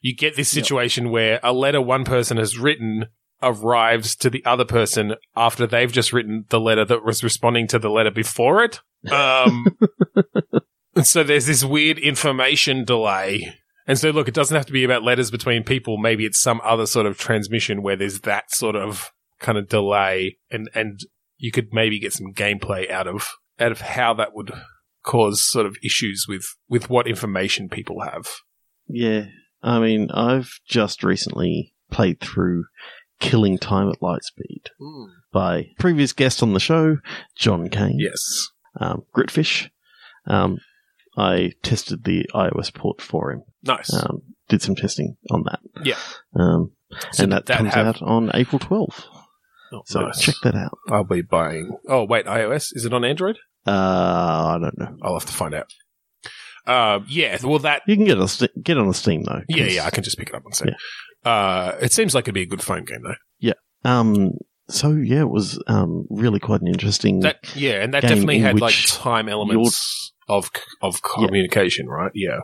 [0.00, 3.06] You get this situation where a letter one person has written
[3.42, 7.78] arrives to the other person after they've just written the letter that was responding to
[7.78, 8.80] the letter before it.
[9.10, 9.66] Um,
[10.94, 13.54] and so there's this weird information delay.
[13.86, 15.98] And so, look, it doesn't have to be about letters between people.
[15.98, 19.10] Maybe it's some other sort of transmission where there's that sort of
[19.40, 21.00] kind of delay, and and
[21.38, 24.52] you could maybe get some gameplay out of out of how that would
[25.02, 28.28] cause sort of issues with with what information people have.
[28.86, 29.26] Yeah.
[29.62, 32.64] I mean, I've just recently played through
[33.18, 34.68] Killing Time at Lightspeed
[35.32, 36.98] by previous guest on the show,
[37.36, 37.98] John Kane.
[37.98, 38.48] Yes.
[38.80, 39.68] Um, Gritfish.
[40.26, 40.58] Um,
[41.16, 43.42] I tested the iOS port for him.
[43.62, 43.92] Nice.
[43.92, 45.60] Um, did some testing on that.
[45.84, 45.96] Yeah.
[46.34, 46.72] Um,
[47.12, 49.04] So and that, that comes have- out on April 12th.
[49.72, 50.20] Oh, So nice.
[50.20, 50.78] check that out.
[50.88, 51.76] I'll be buying.
[51.88, 53.38] Oh wait, iOS is it on Android?
[53.66, 54.96] Uh, I don't know.
[55.02, 55.72] I'll have to find out.
[56.66, 57.38] Um, yeah.
[57.42, 57.82] Well, that.
[57.86, 59.42] You can get on Ste- get on a Steam though.
[59.48, 59.86] Yeah, yeah.
[59.86, 60.66] I can just pick it up and say.
[61.24, 63.14] Uh, it seems like it'd be a good phone game though.
[63.38, 63.54] Yeah.
[63.84, 64.32] Um.
[64.68, 67.20] So yeah, it was um really quite an interesting.
[67.20, 71.26] That yeah, and that definitely had like time elements of of Yeah.
[71.26, 72.12] communication, right?
[72.14, 72.40] Yeah.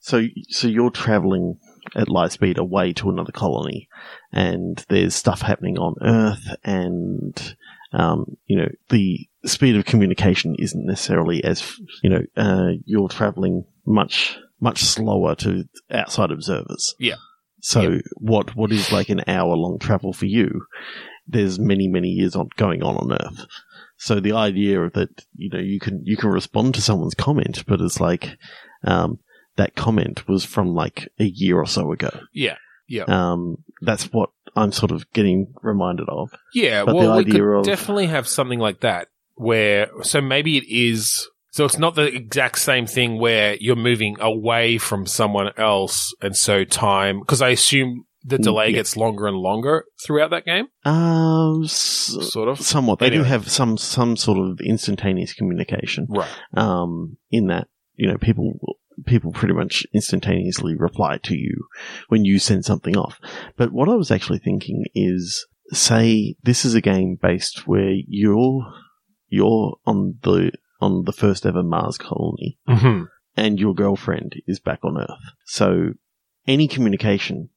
[0.00, 1.58] So, so you're traveling
[1.96, 3.88] at light speed away to another colony,
[4.32, 7.56] and there's stuff happening on Earth, and
[7.94, 13.64] um, you know the speed of communication isn't necessarily as you know uh, you're traveling
[13.86, 16.94] much much slower to outside observers.
[16.98, 17.16] Yeah.
[17.60, 18.02] So Yep.
[18.16, 20.66] what what is like an hour long travel for you?
[21.26, 23.46] There's many many years on going on on Earth.
[23.96, 27.64] So the idea of that you know you can you can respond to someone's comment,
[27.66, 28.36] but it's like
[28.84, 29.18] um,
[29.56, 32.10] that comment was from like a year or so ago.
[32.32, 32.56] Yeah.
[32.86, 33.04] Yeah.
[33.08, 36.30] Um, that's what I'm sort of getting reminded of.
[36.52, 40.64] Yeah, But well, we could of- definitely have something like that where, so maybe it
[40.68, 46.14] is, so it's not the exact same thing where you're moving away from someone else,
[46.20, 48.76] and so time, because I assume the Mm, delay yeah.
[48.76, 52.58] gets longer and longer throughout that game, Um, s- sort of.
[52.58, 52.98] somewhat.
[52.98, 56.06] They do have some some sort of instantaneous communication.
[56.08, 56.28] Right.
[56.54, 58.54] um, in that you know people
[59.06, 61.66] people pretty much instantaneously reply to you
[62.08, 63.20] when you send something off.
[63.56, 68.64] But what I was actually thinking is, say this is a game based where you're
[69.34, 73.02] you're on the on the first ever Mars colony, hmm
[73.36, 75.24] and your girlfriend is back on Earth.
[75.44, 75.94] So
[76.46, 77.48] any communication.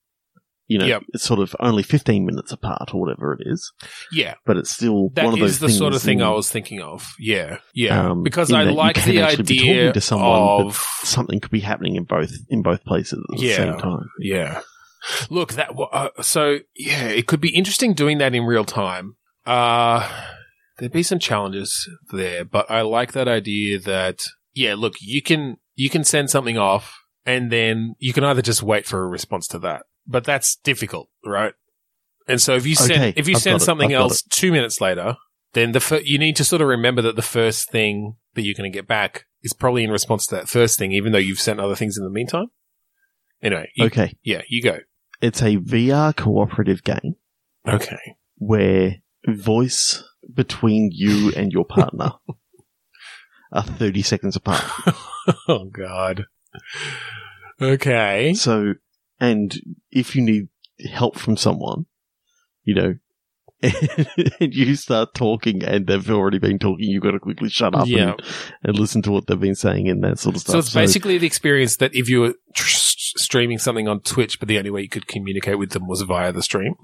[0.69, 1.03] You know, Yep.
[1.13, 3.71] it's sort of only 15 minutes apart or whatever it is,
[4.11, 6.31] Yeah, but it's still that one of those is the sort of thing in- I
[6.31, 7.07] was thinking of.
[7.19, 11.39] Yeah, yeah, Um, because I like the actually be talking idea to someone, of something
[11.39, 13.55] could be happening in both in both places at the Yeah.
[13.55, 14.09] same time.
[14.19, 14.61] Yeah.
[15.29, 19.15] Look, that uh, so yeah, it could be interesting doing that in real time.
[19.45, 20.05] Uh
[20.77, 24.19] there'd be some challenges there, but I like that idea that
[24.53, 28.63] yeah, look, you can you can send something off and then you can either just
[28.63, 29.83] wait for a response to that.
[30.07, 31.53] But that's difficult, right?
[32.27, 35.15] And so if you send Okay, if you I've send something else 2 minutes later,
[35.53, 38.53] then the fir- you need to sort of remember that the first thing that you're
[38.55, 41.39] going to get back is probably in response to that first thing even though you've
[41.39, 42.47] sent other things in the meantime.
[43.41, 44.79] Anyway, you, Okay, yeah, you go.
[45.21, 47.15] it's a VR cooperative game
[47.67, 48.15] Okay.
[48.37, 48.95] where
[49.27, 52.11] voice between you and your partner
[53.51, 54.63] are 30 seconds apart.
[55.47, 56.25] oh God.
[57.61, 58.33] Okay.
[58.33, 58.73] So,
[59.19, 59.55] and
[59.91, 60.47] if you need
[60.91, 61.85] help from someone,
[62.63, 62.95] you know,
[63.63, 67.87] and you start talking and they've already been talking, you've got to quickly shut up
[67.87, 68.11] Yeah.
[68.11, 68.21] and,
[68.63, 70.51] and listen to what they've been saying and that sort of stuff.
[70.53, 74.47] So it's basically the experience that if you were tr- streaming something on Twitch, but
[74.47, 76.75] the only way you could communicate with them was via the stream.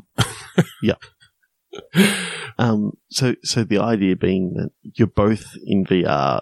[0.82, 0.96] Yeah.
[2.58, 6.42] Um, so, so the idea being that you're both in VR,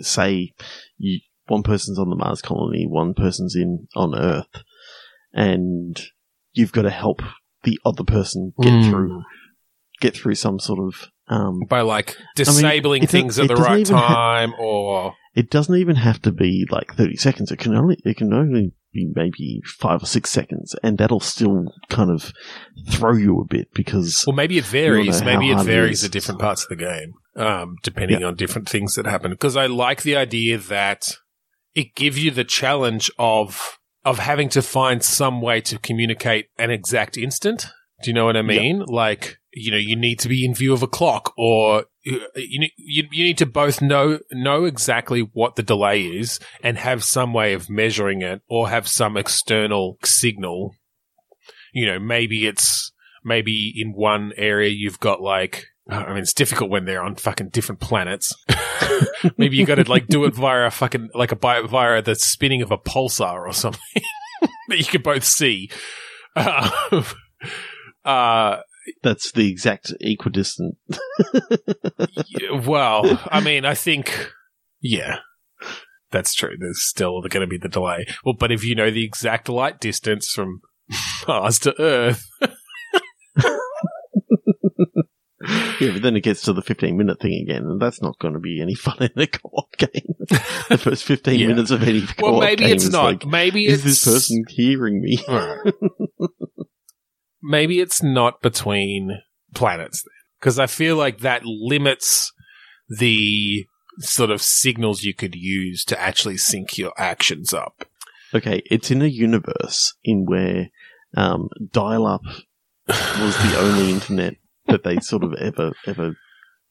[0.00, 0.52] say
[0.98, 4.62] you, one person's on the Mars colony, one person's in, on Earth,
[5.32, 6.00] and
[6.52, 7.22] you've got to help
[7.62, 8.90] the other person get Mm.
[8.90, 9.22] through,
[10.00, 13.80] get through some sort of, um, By like disabling it does- things at the right
[13.80, 15.14] even ha- time or.
[15.34, 17.52] it doesn't even have to be like 30 seconds.
[17.52, 22.10] It can only, it can only maybe five or six seconds and that'll still kind
[22.10, 22.32] of
[22.90, 25.22] throw you a bit because Well, maybe it varies.
[25.22, 28.68] Maybe it hard it varies at different parts of the game, um, depending on different
[28.68, 29.30] things that happen.
[29.30, 31.16] Because I like the idea that
[31.74, 36.70] it gives you the challenge of of having to find some way to communicate an
[36.70, 37.66] exact instant.
[38.02, 38.80] Do you know what I mean?
[38.86, 42.68] Like, you know, you need to be in view of a clock, or you you
[42.76, 47.32] you, you need to both know know exactly what the delay is and have some
[47.32, 50.74] way of measuring it, or have some external signal.
[51.72, 52.92] You know, maybe it's
[53.24, 57.50] maybe in one area you've got like I mean it's difficult when they're on fucking
[57.50, 58.34] different planets.
[59.36, 62.62] maybe you got to like do it via a fucking like a via the spinning
[62.62, 64.02] of a pulsar or something
[64.68, 65.70] that you can both see.
[66.34, 67.02] Uh,
[68.06, 68.56] uh
[69.02, 70.76] that's the exact equidistant.
[72.28, 74.30] yeah, well, I mean, I think
[74.80, 75.18] yeah.
[76.10, 76.56] That's true.
[76.58, 78.04] There's still going to be the delay.
[78.24, 80.60] Well, but if you know the exact light distance from
[81.28, 82.26] Mars to Earth,
[85.80, 88.34] Yeah, but then it gets to the 15 minute thing again, and that's not going
[88.34, 90.14] to be any fun in a co op game.
[90.68, 91.46] the first 15 Yeah.
[91.48, 93.04] minutes of any co op well, maybe it's not.
[93.04, 95.18] like, maybe is it's this person hearing me?
[97.42, 99.22] maybe it's not between
[99.54, 100.04] planets
[100.38, 102.32] because I feel like that limits
[102.88, 103.66] the
[103.98, 107.86] sort of signals you could use to actually sync your actions up.
[108.34, 110.70] Okay, it's in a universe in where
[111.14, 112.22] um, dial up
[112.88, 116.16] was the only internet that they sort of ever ever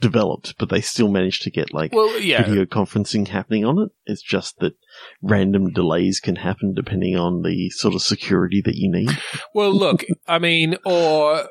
[0.01, 3.89] developed, but they still managed to get like Well, yeah, video conferencing happening on it.
[4.05, 4.73] It's just that
[5.21, 9.09] random delays can happen depending on the sort of security that you need.
[9.53, 11.47] Well, look, I mean, or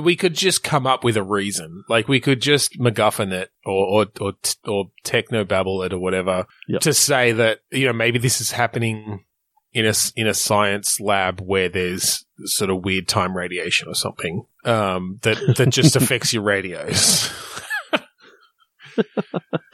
[0.00, 1.84] we could just come up with a reason.
[1.88, 4.32] Like we could just MacGuffin it or or or,
[4.66, 6.80] or techno babble it or whatever Yep.
[6.82, 9.24] to say that you know maybe this is happening
[9.72, 14.44] in a in a science lab where there's sort of weird time radiation or something
[14.66, 17.30] um, that that just affects your radios.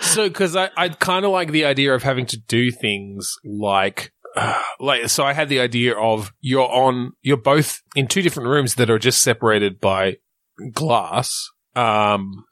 [0.00, 4.12] so, because I I kind of like the idea of having to do things like
[4.80, 8.76] like so I had the idea of you're on you're both in two different rooms
[8.76, 10.16] that are just separated by
[10.72, 12.44] glass um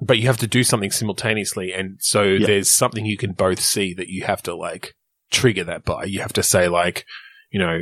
[0.00, 2.46] but you have to do something simultaneously and so Yeah.
[2.46, 4.94] there's something you can both see that you have to like
[5.30, 7.04] trigger that by you have to say like
[7.50, 7.80] you know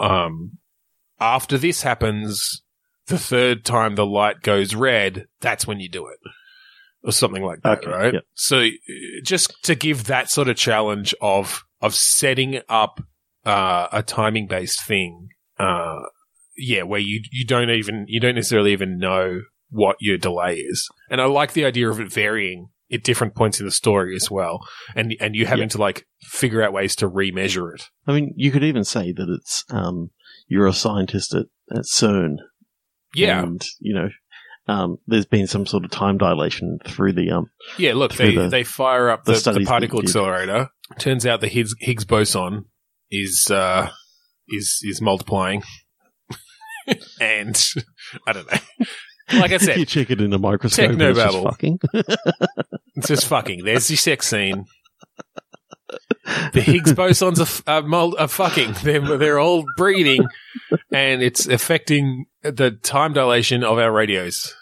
[0.00, 0.58] um
[1.20, 2.62] after this happens
[3.06, 6.18] the third time the light goes red that's when you do it
[7.02, 8.22] or something like that Okay, right yep.
[8.34, 8.70] so uh,
[9.24, 13.00] just to give that sort of challenge of of setting up
[13.44, 15.28] uh, a timing based thing
[15.58, 15.98] uh
[16.56, 19.40] yeah where you you don't even you don't necessarily even know
[19.70, 23.58] what your delay is and i like the idea of it varying at different points
[23.60, 24.60] in the story as well
[24.94, 25.68] and and you having Yeah.
[25.68, 29.28] to like figure out ways to remeasure it I mean, you could even say that
[29.28, 30.10] it's um,
[30.46, 32.36] you're a scientist at, at CERN.
[33.14, 34.08] Yeah and you know,
[34.66, 37.50] um, there's been some sort of time dilation through the um.
[37.78, 40.70] Yeah, look, they, the- they fire up the the, the, particle accelerator.
[40.98, 42.66] Turns out the Higgs, Higgs boson
[43.10, 43.90] is uh,
[44.48, 45.62] is is multiplying,
[47.20, 47.62] and
[48.26, 48.58] I don't know.
[49.32, 50.90] Like I said, you check it in a microscope.
[50.90, 51.44] and it's just Technobabble.
[51.44, 51.78] fucking.
[52.96, 53.64] it's just fucking.
[53.64, 54.66] There's the sex scene.
[56.52, 58.74] The Higgs bosons are, f- are, mul- are fucking.
[58.82, 60.24] They're they're all breeding,
[60.92, 64.54] and it's affecting the time dilation of our radios.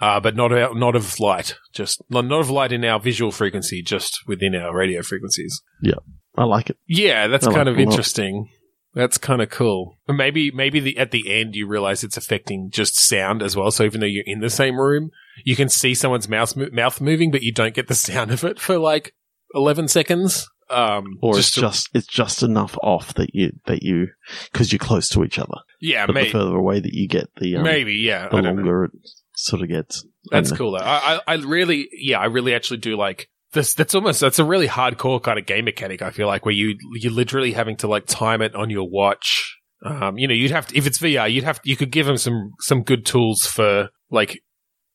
[0.00, 3.30] Uh, but not our, not of light, just not, not of light in our visual
[3.30, 5.60] frequency, just within our radio frequencies.
[5.82, 5.96] Yeah,
[6.38, 6.78] I like it.
[6.88, 7.90] Yeah, that's I kind like of it a lot.
[7.92, 8.48] interesting.
[8.94, 9.98] That's kind of cool.
[10.06, 13.70] But Maybe maybe the at the end you realize it's affecting just sound as well.
[13.70, 15.10] So even though you're in the same room,
[15.44, 18.42] you can see someone's mouth mo- mouth moving, but you don't get the sound of
[18.42, 19.12] it for like
[19.54, 20.48] eleven seconds.
[20.70, 24.08] Um, Or just it's to- just it's just enough off that you that you
[24.52, 25.58] because you're close to each other.
[25.80, 28.28] yeah, But may- the further away that you get, the um, maybe yeah.
[28.28, 28.90] the I longer it
[29.36, 30.04] sort of gets.
[30.30, 30.84] That's cool though.
[30.84, 33.74] I, I I really yeah I really actually do like this.
[33.74, 36.02] That's almost that's a really hardcore kind of game mechanic.
[36.02, 39.56] I feel like where you you're literally having to like time it on your watch.
[39.84, 42.18] Um, you know, you'd have to if it's VR, you'd have you could give them
[42.18, 44.40] some some good tools for like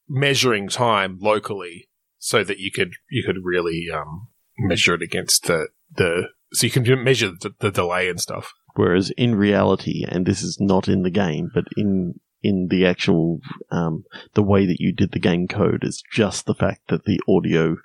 [0.07, 4.27] measuring time locally, so that you could you could really um
[4.57, 8.53] measure it against the the so you can measure the, the delay and stuff.
[8.75, 13.39] Whereas in reality, and this is not in the game, but in in the actual
[13.71, 14.03] um,
[14.35, 17.77] the way that you did the game code is just the fact that the audio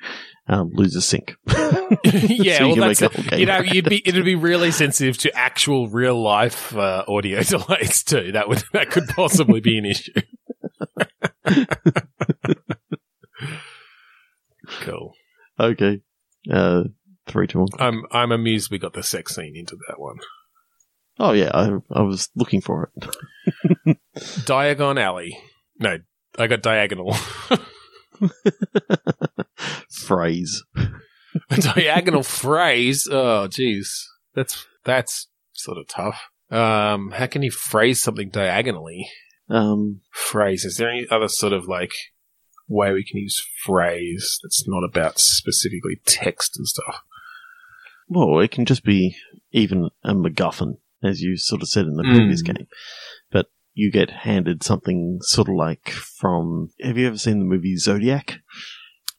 [0.48, 1.34] um, loses sync.
[2.04, 3.38] yeah, So you well, that's it.
[3.38, 8.02] you know, you'd be it'd be really sensitive to actual real life uh, audio delays
[8.02, 8.32] too.
[8.32, 10.12] That would that could possibly be an issue.
[14.82, 15.14] cool.
[15.58, 16.02] okay.
[16.50, 16.84] Uh,
[17.26, 17.68] three to one.
[17.78, 20.18] I'm I'm amused we got the sex scene into that one.
[21.18, 23.96] Oh yeah, I, I was looking for it.
[24.18, 25.38] Diagon Alley.
[25.78, 25.98] No,
[26.38, 27.14] I got diagonal.
[29.90, 30.64] Phrase.
[31.50, 33.08] A diagonal phrase.
[33.10, 33.88] Oh, jeez,
[34.34, 36.20] that's that's sort of tough.
[36.50, 39.08] Um, how can you phrase something diagonally?
[39.48, 40.64] Um, phrase.
[40.64, 41.92] Is there any other sort of like
[42.70, 47.02] way we can use phrase that's not about specifically text and stuff?
[48.08, 49.14] well, it can just be
[49.52, 52.46] even a MacGuffin, as you sort of said in the previous Mm.
[52.56, 52.66] game.
[53.30, 56.70] But you get handed something sort of like from.
[56.82, 58.40] Have you ever seen the movie Zodiac?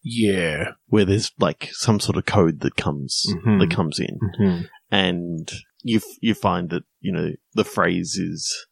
[0.04, 0.72] Yeah.
[0.88, 3.60] where there's like some sort of code that comes Mhm.
[3.60, 4.62] that comes in, Mm-hmm.
[4.92, 5.52] and
[5.84, 8.66] you f- you find that you know the phrase is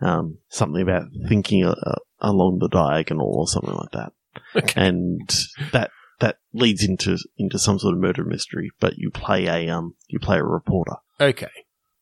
[0.00, 4.12] um, something about thinking uh, uh, along the diagonal or something like that,
[4.56, 4.80] Okay.
[4.86, 5.28] and
[5.72, 8.70] that that leads into into some sort of murder mystery.
[8.80, 11.50] But you play a um you play a reporter, Okay.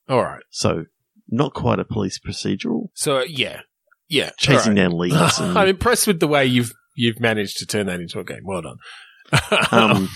[0.08, 0.42] All right.
[0.50, 0.84] so
[1.28, 3.60] not quite a police procedural, So yeah,
[4.08, 4.30] yeah.
[4.36, 5.14] chasing All down leads.
[5.40, 8.40] And, I'm impressed with the way you've you've managed to turn that into a game.
[8.44, 8.78] Well done.
[9.70, 10.08] um,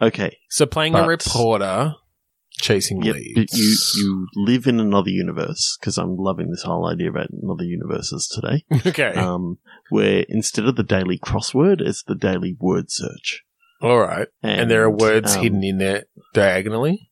[0.00, 1.94] okay, so playing but- a reporter,
[2.60, 3.52] chasing Yep, leads.
[3.58, 8.28] you you live in another universe because I'm loving this whole idea about another universes
[8.28, 8.64] today.
[8.88, 9.12] okay.
[9.18, 9.58] Um,
[9.90, 13.42] where instead of the daily crossword, it's the daily word search,
[13.82, 14.28] All right.
[14.42, 17.10] And, there are words um, hidden in there diagonally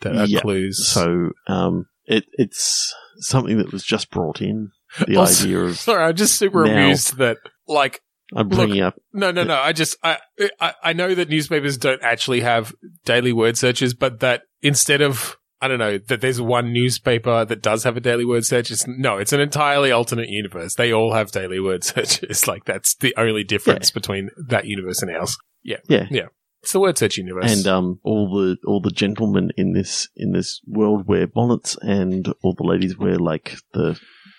[0.00, 0.40] that are Yeah.
[0.40, 0.86] clues.
[0.86, 4.70] So um, it it's something that was just brought in.
[5.06, 8.00] The Also- idea of Sorry, I'm just super Now- amused that like
[8.34, 9.54] I'm bringing up No, no, no.
[9.54, 10.18] I just I,
[10.60, 15.36] I I know that newspapers don't actually have daily word searches, but that instead of
[15.60, 18.70] I don't know that there's one newspaper that does have a daily word search.
[18.70, 20.74] It's no, it's an entirely alternate universe.
[20.74, 22.46] They all have daily word searches.
[22.48, 25.36] Like that's the only difference between that universe and ours.
[25.62, 26.06] Yeah, Yeah.
[26.10, 26.26] yeah.
[26.62, 27.56] It's the word search universe.
[27.58, 32.26] and um, all the all the gentlemen in this in this world wear bonnets, and
[32.42, 33.98] all the ladies wear like the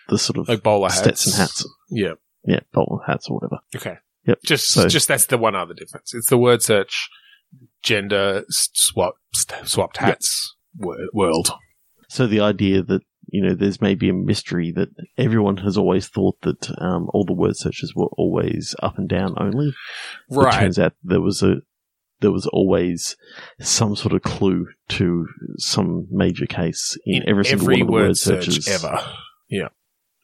[0.10, 2.14] the sort of like bowler hats, Stetson hats, Yeah.
[2.44, 3.60] yeah, bowler hats or whatever.
[3.76, 3.98] Okay.
[4.28, 4.40] Yep.
[4.44, 6.14] Just So- just that's the one other difference.
[6.16, 7.10] It's the word search,
[7.84, 9.16] gender swap
[9.66, 10.56] swapped hats.
[10.78, 11.52] wor- world.
[12.10, 16.40] So the idea that you know there's maybe a mystery that everyone has always thought
[16.42, 19.70] that um, all the word searches were always up and down only.
[19.70, 19.74] It
[20.30, 20.54] Right.
[20.60, 21.56] turns out there was a
[22.22, 23.18] there was always
[23.60, 25.28] some sort of clue to
[25.58, 29.04] some major case in, every single one of the word word search searches ever
[29.50, 29.68] Yeah.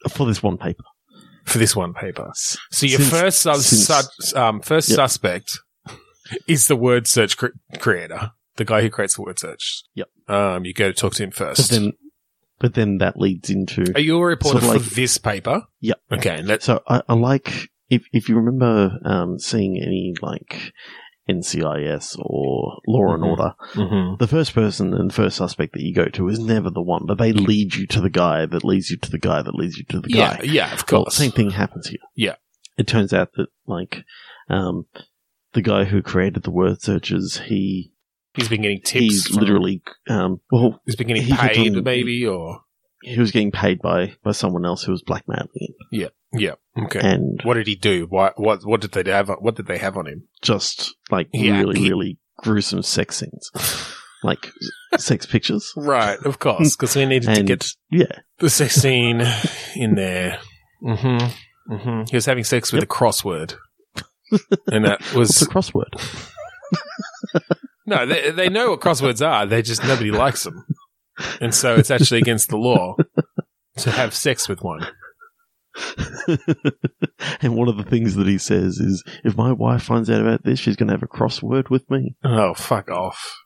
[0.08, 0.84] for this one paper.
[1.44, 2.30] for this one paper.
[2.70, 4.96] So your since- first sus- since- su- um, first Yep.
[4.96, 5.58] suspect
[6.46, 9.82] is the word search cre- creator, the guy who creates the word search.
[9.94, 10.08] Yep.
[10.28, 11.70] Um, you go to talk to him but first.
[11.70, 11.92] then
[12.58, 15.62] but then that leads into Are you a reporter Sort of for like- this paper?
[15.80, 16.00] Yep.
[16.12, 16.58] Okay.
[16.60, 20.72] So I, I like if if you remember um, seeing any like
[21.28, 23.26] NCIS or Law and Mhm.
[23.28, 24.16] Order, Mm-hmm.
[24.18, 27.18] the first person and first suspect that you go to is never the one, but
[27.18, 29.84] they lead you to the guy that leads you to the guy that leads you
[29.90, 30.36] to the Yeah.
[30.38, 30.42] guy.
[30.44, 30.72] Yeah.
[30.72, 31.14] Of Well, course.
[31.16, 32.00] same thing happens here.
[32.14, 32.36] Yeah.
[32.76, 34.04] It turns out that like
[34.48, 34.86] um,
[35.52, 37.92] the guy who created the word searches, he
[38.34, 39.00] He's been getting tips.
[39.00, 42.62] he's from- literally um, well, He's been getting he paid, maybe, or
[43.02, 46.08] he was getting paid by by someone else who was blackmailing him, yeah.
[46.34, 47.00] Yeah, okay.
[47.02, 48.06] and What did he do?
[48.08, 49.28] What what what did they have?
[49.28, 50.28] What did they have on him?
[50.40, 53.50] just like Yeah, really, he- really gruesome sex scenes,
[54.22, 54.50] like
[54.96, 55.70] sex pictures.
[55.76, 59.22] Right, of course, because we needed to get yeah, the sex scene
[59.76, 60.38] in there.
[60.82, 61.72] Mm-hmm.
[61.74, 62.02] Mm-hmm.
[62.10, 62.84] He was having sex with Yep.
[62.90, 63.54] a crossword,
[64.70, 66.30] and that what's was a crossword?
[67.86, 68.06] no.
[68.06, 69.46] They they know what crosswords are.
[69.46, 70.66] They just nobody likes them,
[71.40, 72.96] and so it's actually against the law
[73.78, 74.86] to have sex with one.
[77.40, 80.44] and one of the things that he says is, if my wife finds out about
[80.44, 82.14] this, she's going to have a crossword with me.
[82.22, 83.38] Oh, fuck off.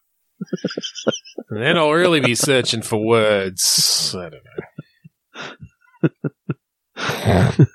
[1.50, 4.14] and then I'll really be searching for words.
[4.18, 4.44] I don't
[7.58, 7.66] know.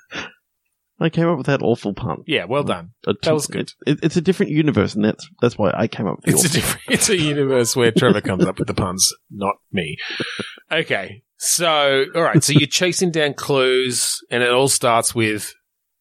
[1.02, 2.22] I came up with that awful pun.
[2.26, 2.92] Yeah, well done.
[3.04, 3.72] That was good.
[3.86, 6.44] It, it's a different universe, and that's that's why I came up with the It's
[6.44, 6.60] a awful.
[6.60, 9.96] different, it's a universe where Trevor comes up with the puns, not me.
[10.70, 11.22] Okay.
[11.38, 12.42] So, all right.
[12.42, 15.52] So you're chasing down clues and it all starts with,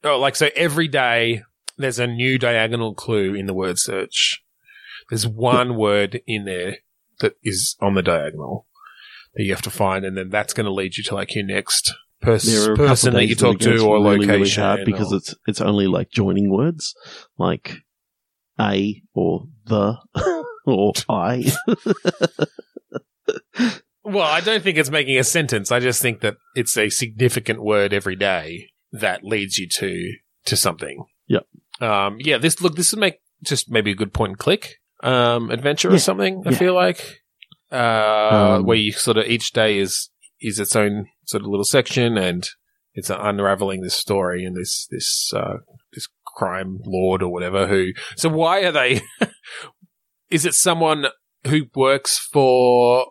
[0.04, 1.42] oh, like, so every day
[1.78, 4.44] there's a new diagonal clue in the word search.
[5.10, 6.78] There's one word in there
[7.22, 8.68] that is on the diagonal
[9.34, 10.06] that you have to find.
[10.06, 11.92] And then that's going to lead you to like your next
[12.22, 14.64] pers- There are a person that you talk to or really, really location.
[14.64, 16.94] hard because or- it's it's only like joining words,
[17.38, 17.78] like
[18.60, 19.96] a or the
[20.66, 21.52] or I.
[24.04, 25.72] Well, I don't think it's making a sentence.
[25.72, 30.14] I just think that it's a significant word every day that leads you to
[30.46, 31.06] to something.
[31.28, 31.44] Yep.
[31.82, 32.38] Um, yeah.
[32.40, 32.76] This look.
[32.76, 36.42] This would make just maybe a good point and click um, adventure or something.
[36.48, 36.58] I Yeah.
[36.58, 37.22] feel like
[37.72, 40.10] uh, Um, where you sort of each day is
[40.42, 42.48] is its own sort of little section and
[42.94, 45.58] it's unraveling this story and this this uh,
[45.94, 47.92] this crime lord or whatever who.
[48.16, 49.02] So why are they?
[50.30, 51.08] is it someone
[51.46, 53.08] who works for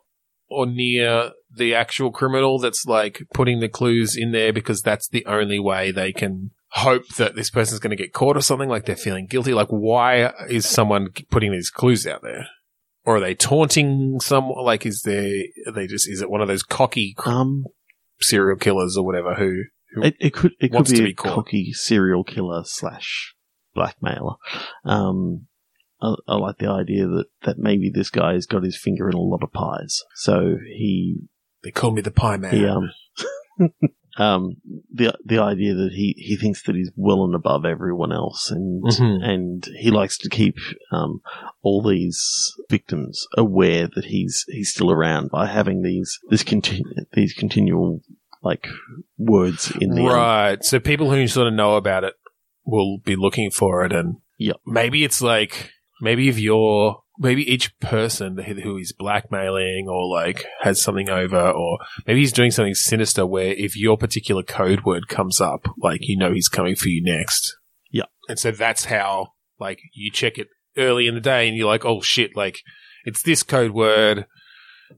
[0.49, 5.24] or near the actual criminal that's like putting the clues in there because that's the
[5.26, 8.85] only way they can hope that this person's going to get caught or something like
[8.85, 12.47] they're feeling guilty like why is someone putting these clues out there
[13.05, 16.48] or are they taunting someone like is there are they just is it one of
[16.48, 17.64] those cocky Um,
[18.20, 19.62] serial killers or whatever who,
[19.94, 21.34] who it, it could it could be, be a caught.
[21.34, 23.34] cocky serial killer slash
[23.74, 24.34] blackmailer.
[24.84, 25.46] Um,
[26.03, 29.20] I, I like the idea that that maybe this guy's got his finger in a
[29.20, 31.28] lot of pies, so he
[31.62, 32.90] they call me the pie man he um
[34.20, 34.42] um
[34.92, 38.82] the the idea that he he thinks that he's well and above everyone else and
[38.84, 39.24] Mhm.
[39.30, 40.56] and he likes to keep
[40.92, 41.20] um
[41.62, 42.20] all these
[42.68, 48.00] victims aware that he's he's still around by having these this continu- these continual
[48.42, 48.66] like
[49.18, 50.62] words in the Right.
[50.64, 52.14] So people who sort of know about it
[52.64, 54.56] will be looking for it, and Yep.
[54.66, 60.82] maybe it's like maybe if you're maybe each person who is blackmailing or like has
[60.82, 65.40] something over, or maybe he's doing something sinister where if your particular code word comes
[65.40, 67.56] up, like you know he's coming for you next.
[67.90, 68.06] Yeah.
[68.28, 71.84] And so that's how like you check it early in the day, and you're like,
[71.84, 72.60] oh shit, like
[73.04, 74.26] it's this code word.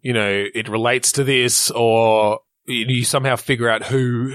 [0.01, 4.33] You know, it relates to this, or you you somehow figure out who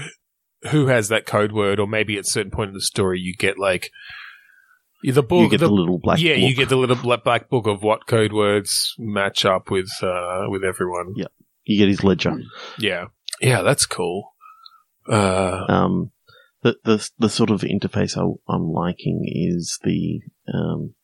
[0.70, 3.34] who has that code word, or maybe at a certain point in the story you
[3.34, 3.90] get like
[5.02, 5.42] the book.
[5.44, 8.06] you get the, little black yeah, you get the little black, black book of what
[8.06, 11.14] code words match up with uh, with everyone.
[11.16, 11.26] Yeah.
[11.64, 12.36] you get his ledger
[12.78, 13.06] Yeah,
[13.40, 14.32] yeah, that's cool.
[15.08, 16.10] Uh, um
[16.62, 20.20] the the the sort of interface I, I'm liking is the
[20.52, 20.94] um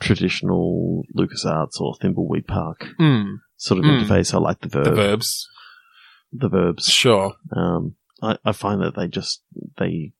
[0.00, 4.00] traditional LucasArts or Thimbleweed Park mm, sort of Mm.
[4.02, 4.32] interface.
[4.34, 5.48] I like the verb, the verbs,
[6.32, 6.84] the verbs.
[6.86, 7.34] sure.
[7.54, 9.42] Um, I, I find that they just
[9.78, 10.12] they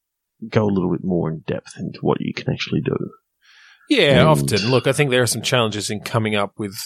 [0.49, 2.97] go a little bit more in depth into what you can actually do.
[3.89, 4.71] Yeah, And- often.
[4.71, 6.77] Look, I think there are some challenges in coming up with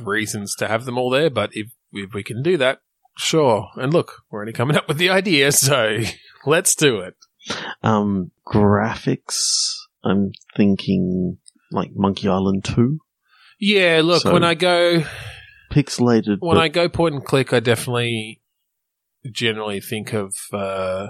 [0.00, 2.78] reasons to have them all there, but if if we can do that,
[3.18, 3.68] sure.
[3.76, 5.98] And look, we're only coming up with the idea, so
[6.46, 7.14] let's do it.
[7.82, 9.40] Um, graphics.
[10.04, 11.38] I'm thinking
[11.70, 12.98] like Monkey Island Two,
[13.58, 15.04] Yeah, look, So- when I go
[15.72, 16.36] pixelated.
[16.40, 18.40] when I go point and click, I definitely
[19.32, 21.08] generally think of uh,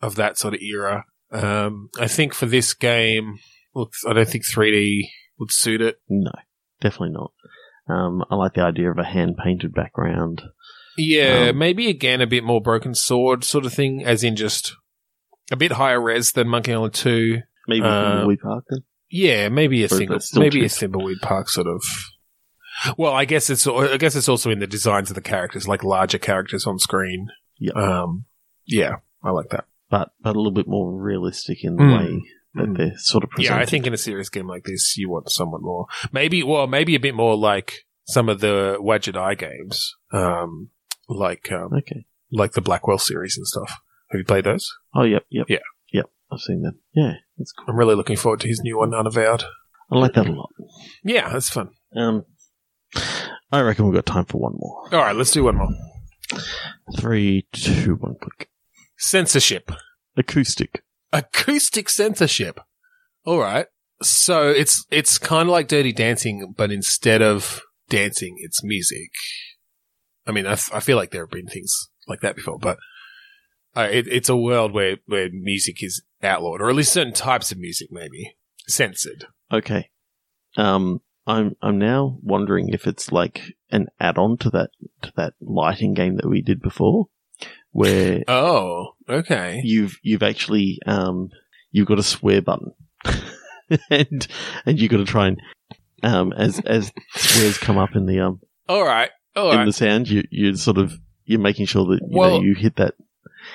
[0.00, 1.04] of that sort of era.
[1.30, 3.38] Um, I think for this game,
[3.74, 5.02] look, I don't think 3D
[5.38, 6.00] would suit it.
[6.08, 6.32] no,
[6.80, 7.32] definitely not.
[7.88, 10.42] Um, I like the idea of a hand painted background.
[10.96, 14.74] Yeah, Um, maybe again a bit more broken sword sort of thing, as in just
[15.50, 17.42] a bit higher res than Monkey Island Two.
[17.66, 18.64] Maybe Uh, Wii Park.
[18.68, 18.80] Then.
[19.10, 20.90] Yeah, maybe a Or single, maybe a cheap?
[20.90, 21.82] Thimbleweed Park sort of.
[22.98, 25.82] Well, I guess it's I guess it's also in the designs of the characters, like
[25.82, 27.28] larger characters on screen.
[27.58, 27.72] Yeah.
[27.72, 28.24] Um,
[28.66, 29.64] yeah, I like that.
[29.90, 31.98] But but a little bit more realistic in the Mm.
[31.98, 32.22] way
[32.54, 32.76] that Mm.
[32.76, 33.54] they're sort of presented.
[33.56, 35.86] Yeah, I think in a serious game like this, you want somewhat more.
[36.12, 40.70] Maybe, well, maybe a bit more like some of the Wadjet Eye games, um,
[41.08, 42.06] like um, Okay.
[42.32, 43.80] like the Blackwell series and stuff.
[44.10, 44.66] Have you played those?
[44.94, 45.58] Oh, yep, yep, Yeah.
[45.92, 46.06] yep.
[46.32, 46.78] I've seen them.
[46.94, 47.66] Yeah, that's cool.
[47.68, 49.44] I'm really looking forward to his new one, Unavowed.
[49.90, 50.50] I like that a lot.
[51.02, 51.70] Yeah, that's fun.
[51.96, 52.24] Um,
[53.50, 54.82] I reckon we've got time for one more.
[54.92, 55.68] All right, let's do one more.
[56.98, 58.48] Three, two, one, click.
[58.98, 59.70] Censorship.
[60.16, 60.82] Acoustic.
[61.12, 62.60] acoustic censorship.
[63.24, 63.66] All right.
[64.02, 69.10] So it's it's kind of like Dirty Dancing, but instead of dancing, it's music.
[70.26, 71.74] I mean, I, f- I feel like there have been things
[72.06, 72.78] like that before, but
[73.76, 77.50] uh, it, it's a world where where music is outlawed, or at least certain types
[77.50, 78.36] of music, maybe
[78.66, 79.26] censored.
[79.52, 79.90] Okay.
[80.56, 84.70] Um, I'm I'm now wondering if it's like an add-on to that
[85.02, 87.06] to that lighting game that we did before,
[87.78, 89.60] where Oh, okay.
[89.64, 91.28] you've you've actually um
[91.70, 92.72] you've got a swear button,
[93.90, 94.26] and
[94.66, 95.38] and you've got to try and
[96.02, 99.10] um as as swears come up in the um All right.
[99.36, 99.64] All in right.
[99.64, 102.76] the sound, you you sort of you're making sure that you Well- know you hit
[102.76, 102.94] that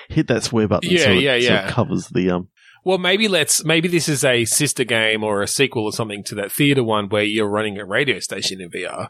[0.10, 0.90] hit that swear button.
[0.90, 1.70] Yeah, so it, yeah, so it yeah.
[1.72, 2.50] covers the um.
[2.86, 6.36] Well, maybe let's maybe this is a sister game or a sequel or something to
[6.36, 9.08] that theater one where you're running a radio station in VR.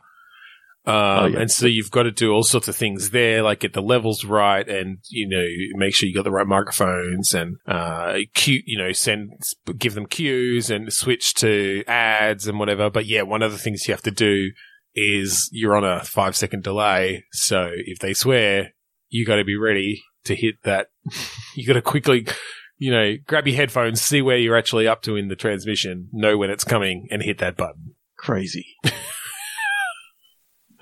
[0.85, 1.39] Um, Oh, yeah.
[1.39, 4.25] and so you've got to do all sorts of things there, like get the levels
[4.25, 5.45] right, and you know
[5.77, 9.31] make sure you got the right microphones, and uh, cue, you know, send
[9.77, 12.89] give them cues and switch to ads and whatever.
[12.89, 14.51] But yeah, one of the things you have to do
[14.93, 18.73] is you're on a five second delay, so if they swear,
[19.09, 20.87] you got to be ready to hit that.
[21.55, 22.27] you got to quickly
[22.79, 26.37] you know, grab your headphones, see where you're actually up to in the transmission, know
[26.37, 27.95] when it's coming, and hit that button.
[28.17, 28.65] crazy.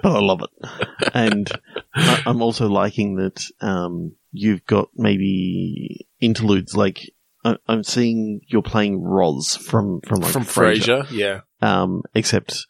[0.02, 0.70] but I love it.
[1.14, 1.52] And
[1.94, 7.02] I, I'm also liking that um, you've got maybe interludes like
[7.44, 11.40] I, I'm seeing you're playing Roz from from like From Frasier, Frasier, yeah.
[11.62, 12.66] um, except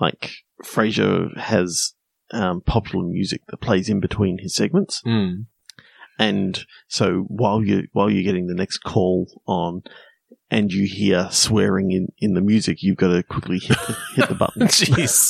[0.00, 0.30] like
[0.62, 1.94] Frasier has
[2.30, 5.46] um, popular music that plays in between his segments, Mm.
[6.18, 9.82] and so while you while you're getting the next call on.
[10.50, 14.28] And you hear swearing in, in the music, you've got to quickly hit the, hit
[14.28, 14.62] the button.
[14.68, 15.26] Jeez.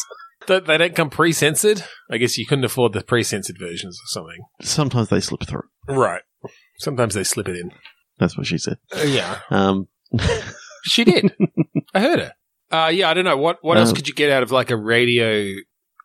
[0.47, 1.85] They, they don't come pre-censored?
[2.11, 4.45] I guess you couldn't afford the pre-censored versions or something.
[4.63, 5.65] Sometimes they slip through.
[5.89, 6.23] Right.
[6.79, 7.71] Sometimes they slip it in.
[8.19, 8.79] That's what she said.
[8.97, 9.41] Uh, yeah.
[9.51, 9.89] Um,
[10.87, 11.35] She did.
[11.95, 12.33] I heard her.
[12.71, 13.39] Uh, yeah, I don't know.
[13.39, 15.55] What what else Um, could you get out of like a radio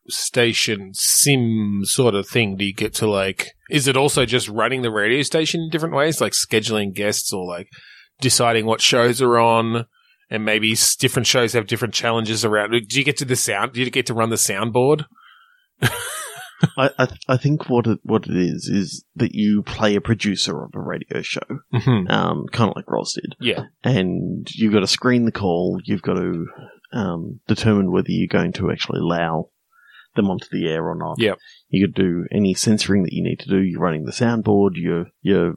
[0.08, 2.56] station sim sort of thing?
[2.58, 5.96] Do you get to like, is it also just running the radio station in different
[5.96, 7.68] ways, like scheduling guests or like
[8.22, 9.86] deciding what shows are on?
[10.32, 12.72] And maybe different shows have different challenges around.
[12.72, 13.74] Do you get to the sound?
[13.74, 15.06] Do you get to run the soundboard?
[16.78, 20.62] I, I, I think what it, what it is is that you play a producer
[20.64, 21.40] of a radio show,
[21.74, 22.12] Mm-hmm.
[22.12, 23.64] um, kind of like Roz did, Yeah.
[23.84, 25.80] and you've got to screen the call.
[25.86, 26.46] You've got to
[26.92, 29.50] um, determine whether you're going to actually allow
[30.18, 31.16] them onto the air or not.
[31.18, 31.38] Yep.
[31.70, 33.62] You could do any censoring that you need to do.
[33.62, 34.72] You're running the soundboard.
[34.74, 35.54] You're you're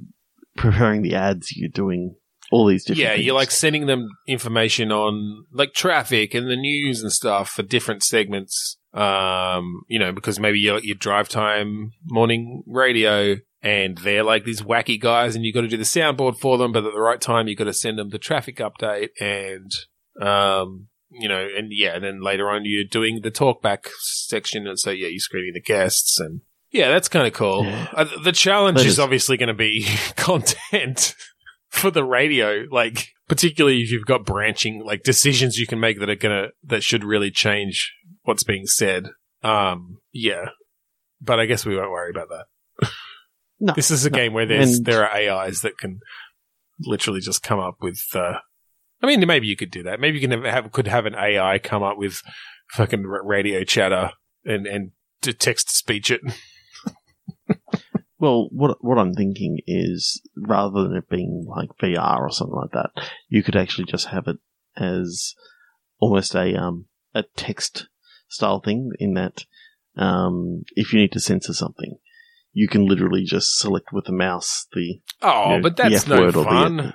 [0.56, 1.56] preparing the ads.
[1.56, 2.14] You're doing
[2.52, 3.00] all these different.
[3.00, 3.24] Yeah, things.
[3.24, 8.02] you're like sending them information on like traffic and the news and stuff for different
[8.04, 8.76] segments.
[8.92, 14.60] Um, you know, because maybe your your drive time morning radio and they're like these
[14.60, 17.20] wacky guys and you've got to do the soundboard for them, but at the right
[17.20, 19.72] time you've got to send them the traffic update and
[20.20, 24.78] um you know, and yeah, and then later on you're doing the talkback section, and
[24.78, 26.40] so yeah, you're screening the guests, and
[26.70, 27.64] yeah, that's kind of cool.
[27.64, 27.88] Yeah.
[27.94, 29.86] Uh, the challenge is is- obviously going to be
[30.16, 31.14] content
[31.72, 36.10] for the radio, like particularly if you've got branching like decisions you can make that
[36.10, 37.92] are gonna that should really change
[38.22, 39.08] what's being said.
[39.42, 40.50] Um, yeah,
[41.20, 42.88] but I guess we won't worry about that.
[43.58, 44.16] No, This is a no.
[44.18, 46.00] game where there's And- there are AIs that can
[46.80, 48.00] literally just come up with.
[48.14, 48.34] Uh,
[49.02, 49.98] I mean, maybe you could do that.
[50.00, 52.22] Maybe you can have, have could have an AI come up with
[52.72, 54.12] fucking radio chatter
[54.44, 54.90] and and
[55.22, 56.20] to text to speech it.
[58.22, 62.70] Well, what what I'm thinking is rather than it being like VR or something like
[62.70, 62.90] that,
[63.28, 64.36] you could actually just have it
[64.76, 65.34] as
[65.98, 66.84] almost a um
[67.16, 67.88] a text
[68.28, 68.92] style thing.
[69.00, 69.44] In that,
[69.96, 71.98] um, if you need to censor something,
[72.52, 76.20] you can literally just select with the mouse the Oh, you know, but that's no
[76.20, 76.92] word or the- fun.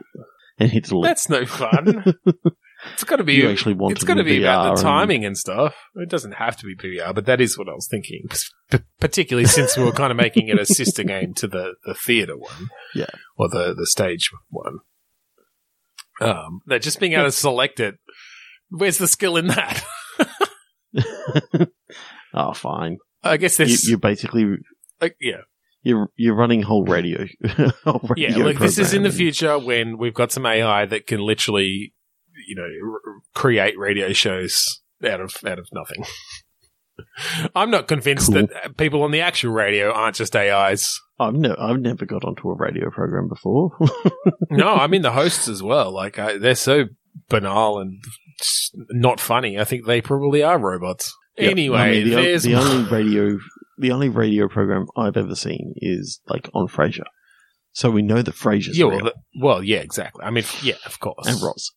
[0.59, 0.89] and hit.
[1.03, 2.05] That's no fun.
[2.93, 3.35] It's got to be.
[3.35, 5.75] you actually want it's it got to be about the and- timing and stuff.
[5.95, 8.27] It doesn't have to be VR, but that is what I was thinking.
[8.71, 11.93] P- particularly since we were kind of making it a sister game to the, the
[11.93, 12.69] theater one.
[12.93, 13.05] Yeah.
[13.38, 14.79] Or the, the stage one.
[16.19, 17.95] Um, that just being able to select it.
[18.69, 19.83] Where's the skill in that?
[22.33, 22.97] oh, fine.
[23.23, 24.45] I guess you, you're basically
[25.01, 25.41] like, yeah.
[25.81, 27.25] you're you're running whole radio.
[27.83, 31.07] whole Yeah, radio like this is in the future when we've got some AI that
[31.07, 31.93] can literally,
[32.47, 36.03] you know, r- create radio shows out of out of nothing.
[37.55, 38.47] I'm not convinced Cool.
[38.47, 40.99] that people on the actual radio aren't just AIs.
[41.19, 43.71] I've no, I've never got onto a radio program before.
[44.49, 45.91] No, I mean the hosts as well.
[45.91, 46.85] Like I, they're so
[47.27, 48.01] banal and
[48.89, 49.59] not funny.
[49.59, 51.13] I think they probably are robots.
[51.38, 53.38] Yeah, Anyway, I mean, the, there's the only radio
[53.77, 57.03] the only radio program I've ever seen is like on Frasier.
[57.73, 58.95] So we know that Frasier's yeah, real.
[58.95, 60.23] well, the- well, yeah, exactly.
[60.23, 61.27] I mean, yeah, of course.
[61.27, 61.71] and Roz.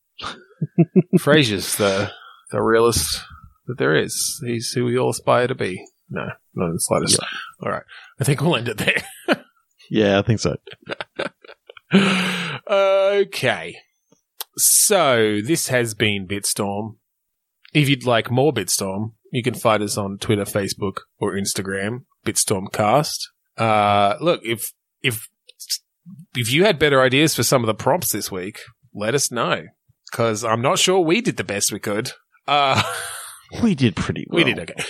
[1.19, 2.11] Frasier's the
[2.51, 3.23] the realest
[3.67, 4.41] that there is.
[4.45, 5.85] He's who we all aspire to be.
[6.09, 7.21] No, not in the slightest.
[7.63, 7.85] All right,
[8.19, 9.03] I think we'll end it there.
[9.91, 10.57] Yeah, I think so.
[12.71, 13.77] okay,
[14.57, 16.97] so this has been Bitstorm.
[17.75, 22.05] If you'd like more Bitstorm, you can find us on Twitter, Facebook, or Instagram.
[22.25, 23.19] Bitstormcast.
[23.57, 25.29] Uh, look, if if
[26.37, 28.61] if you had better ideas for some of the prompts this week,
[28.95, 29.65] let us know
[30.11, 32.13] because I'm not sure we did the best we could.
[32.47, 32.83] Uh,
[33.65, 34.37] We did pretty well.
[34.37, 34.81] we did okay.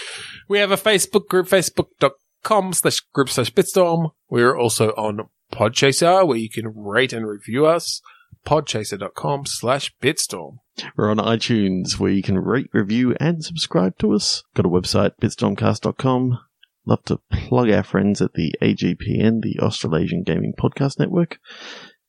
[0.47, 4.11] We have a Facebook group, facebook.com slash group slash bitstorm.
[4.29, 8.03] We're also on Podchaser where you can rate and review us.
[8.47, 10.59] Podchaser.com slash bitstorm.
[10.95, 14.43] We're on iTunes where you can rate, review, and subscribe to us.
[14.55, 16.39] Got a website, bitstormcast.com.
[16.85, 21.39] Love to plug our friends at the AGPN, the Australasian Gaming Podcast Network.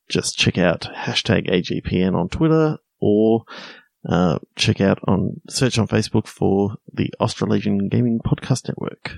[0.10, 3.44] Just check out hashtag AGPN on Twitter or
[4.08, 9.18] uh, check out on search on Facebook for the Australasian Gaming Podcast Network.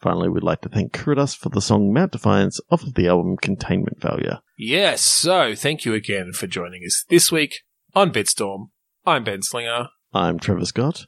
[0.00, 3.36] Finally, we'd like to thank Kuridas for the song Mount Defiance off of the album
[3.36, 4.40] Containment Failure.
[4.58, 7.62] Yes, so thank you again for joining us this week
[7.94, 8.70] on Bitstorm.
[9.04, 9.88] I'm Ben Slinger.
[10.12, 11.06] I'm Trevor Scott.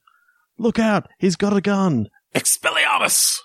[0.59, 2.09] Look out, he's got a gun!
[2.35, 3.39] Expelliarmus!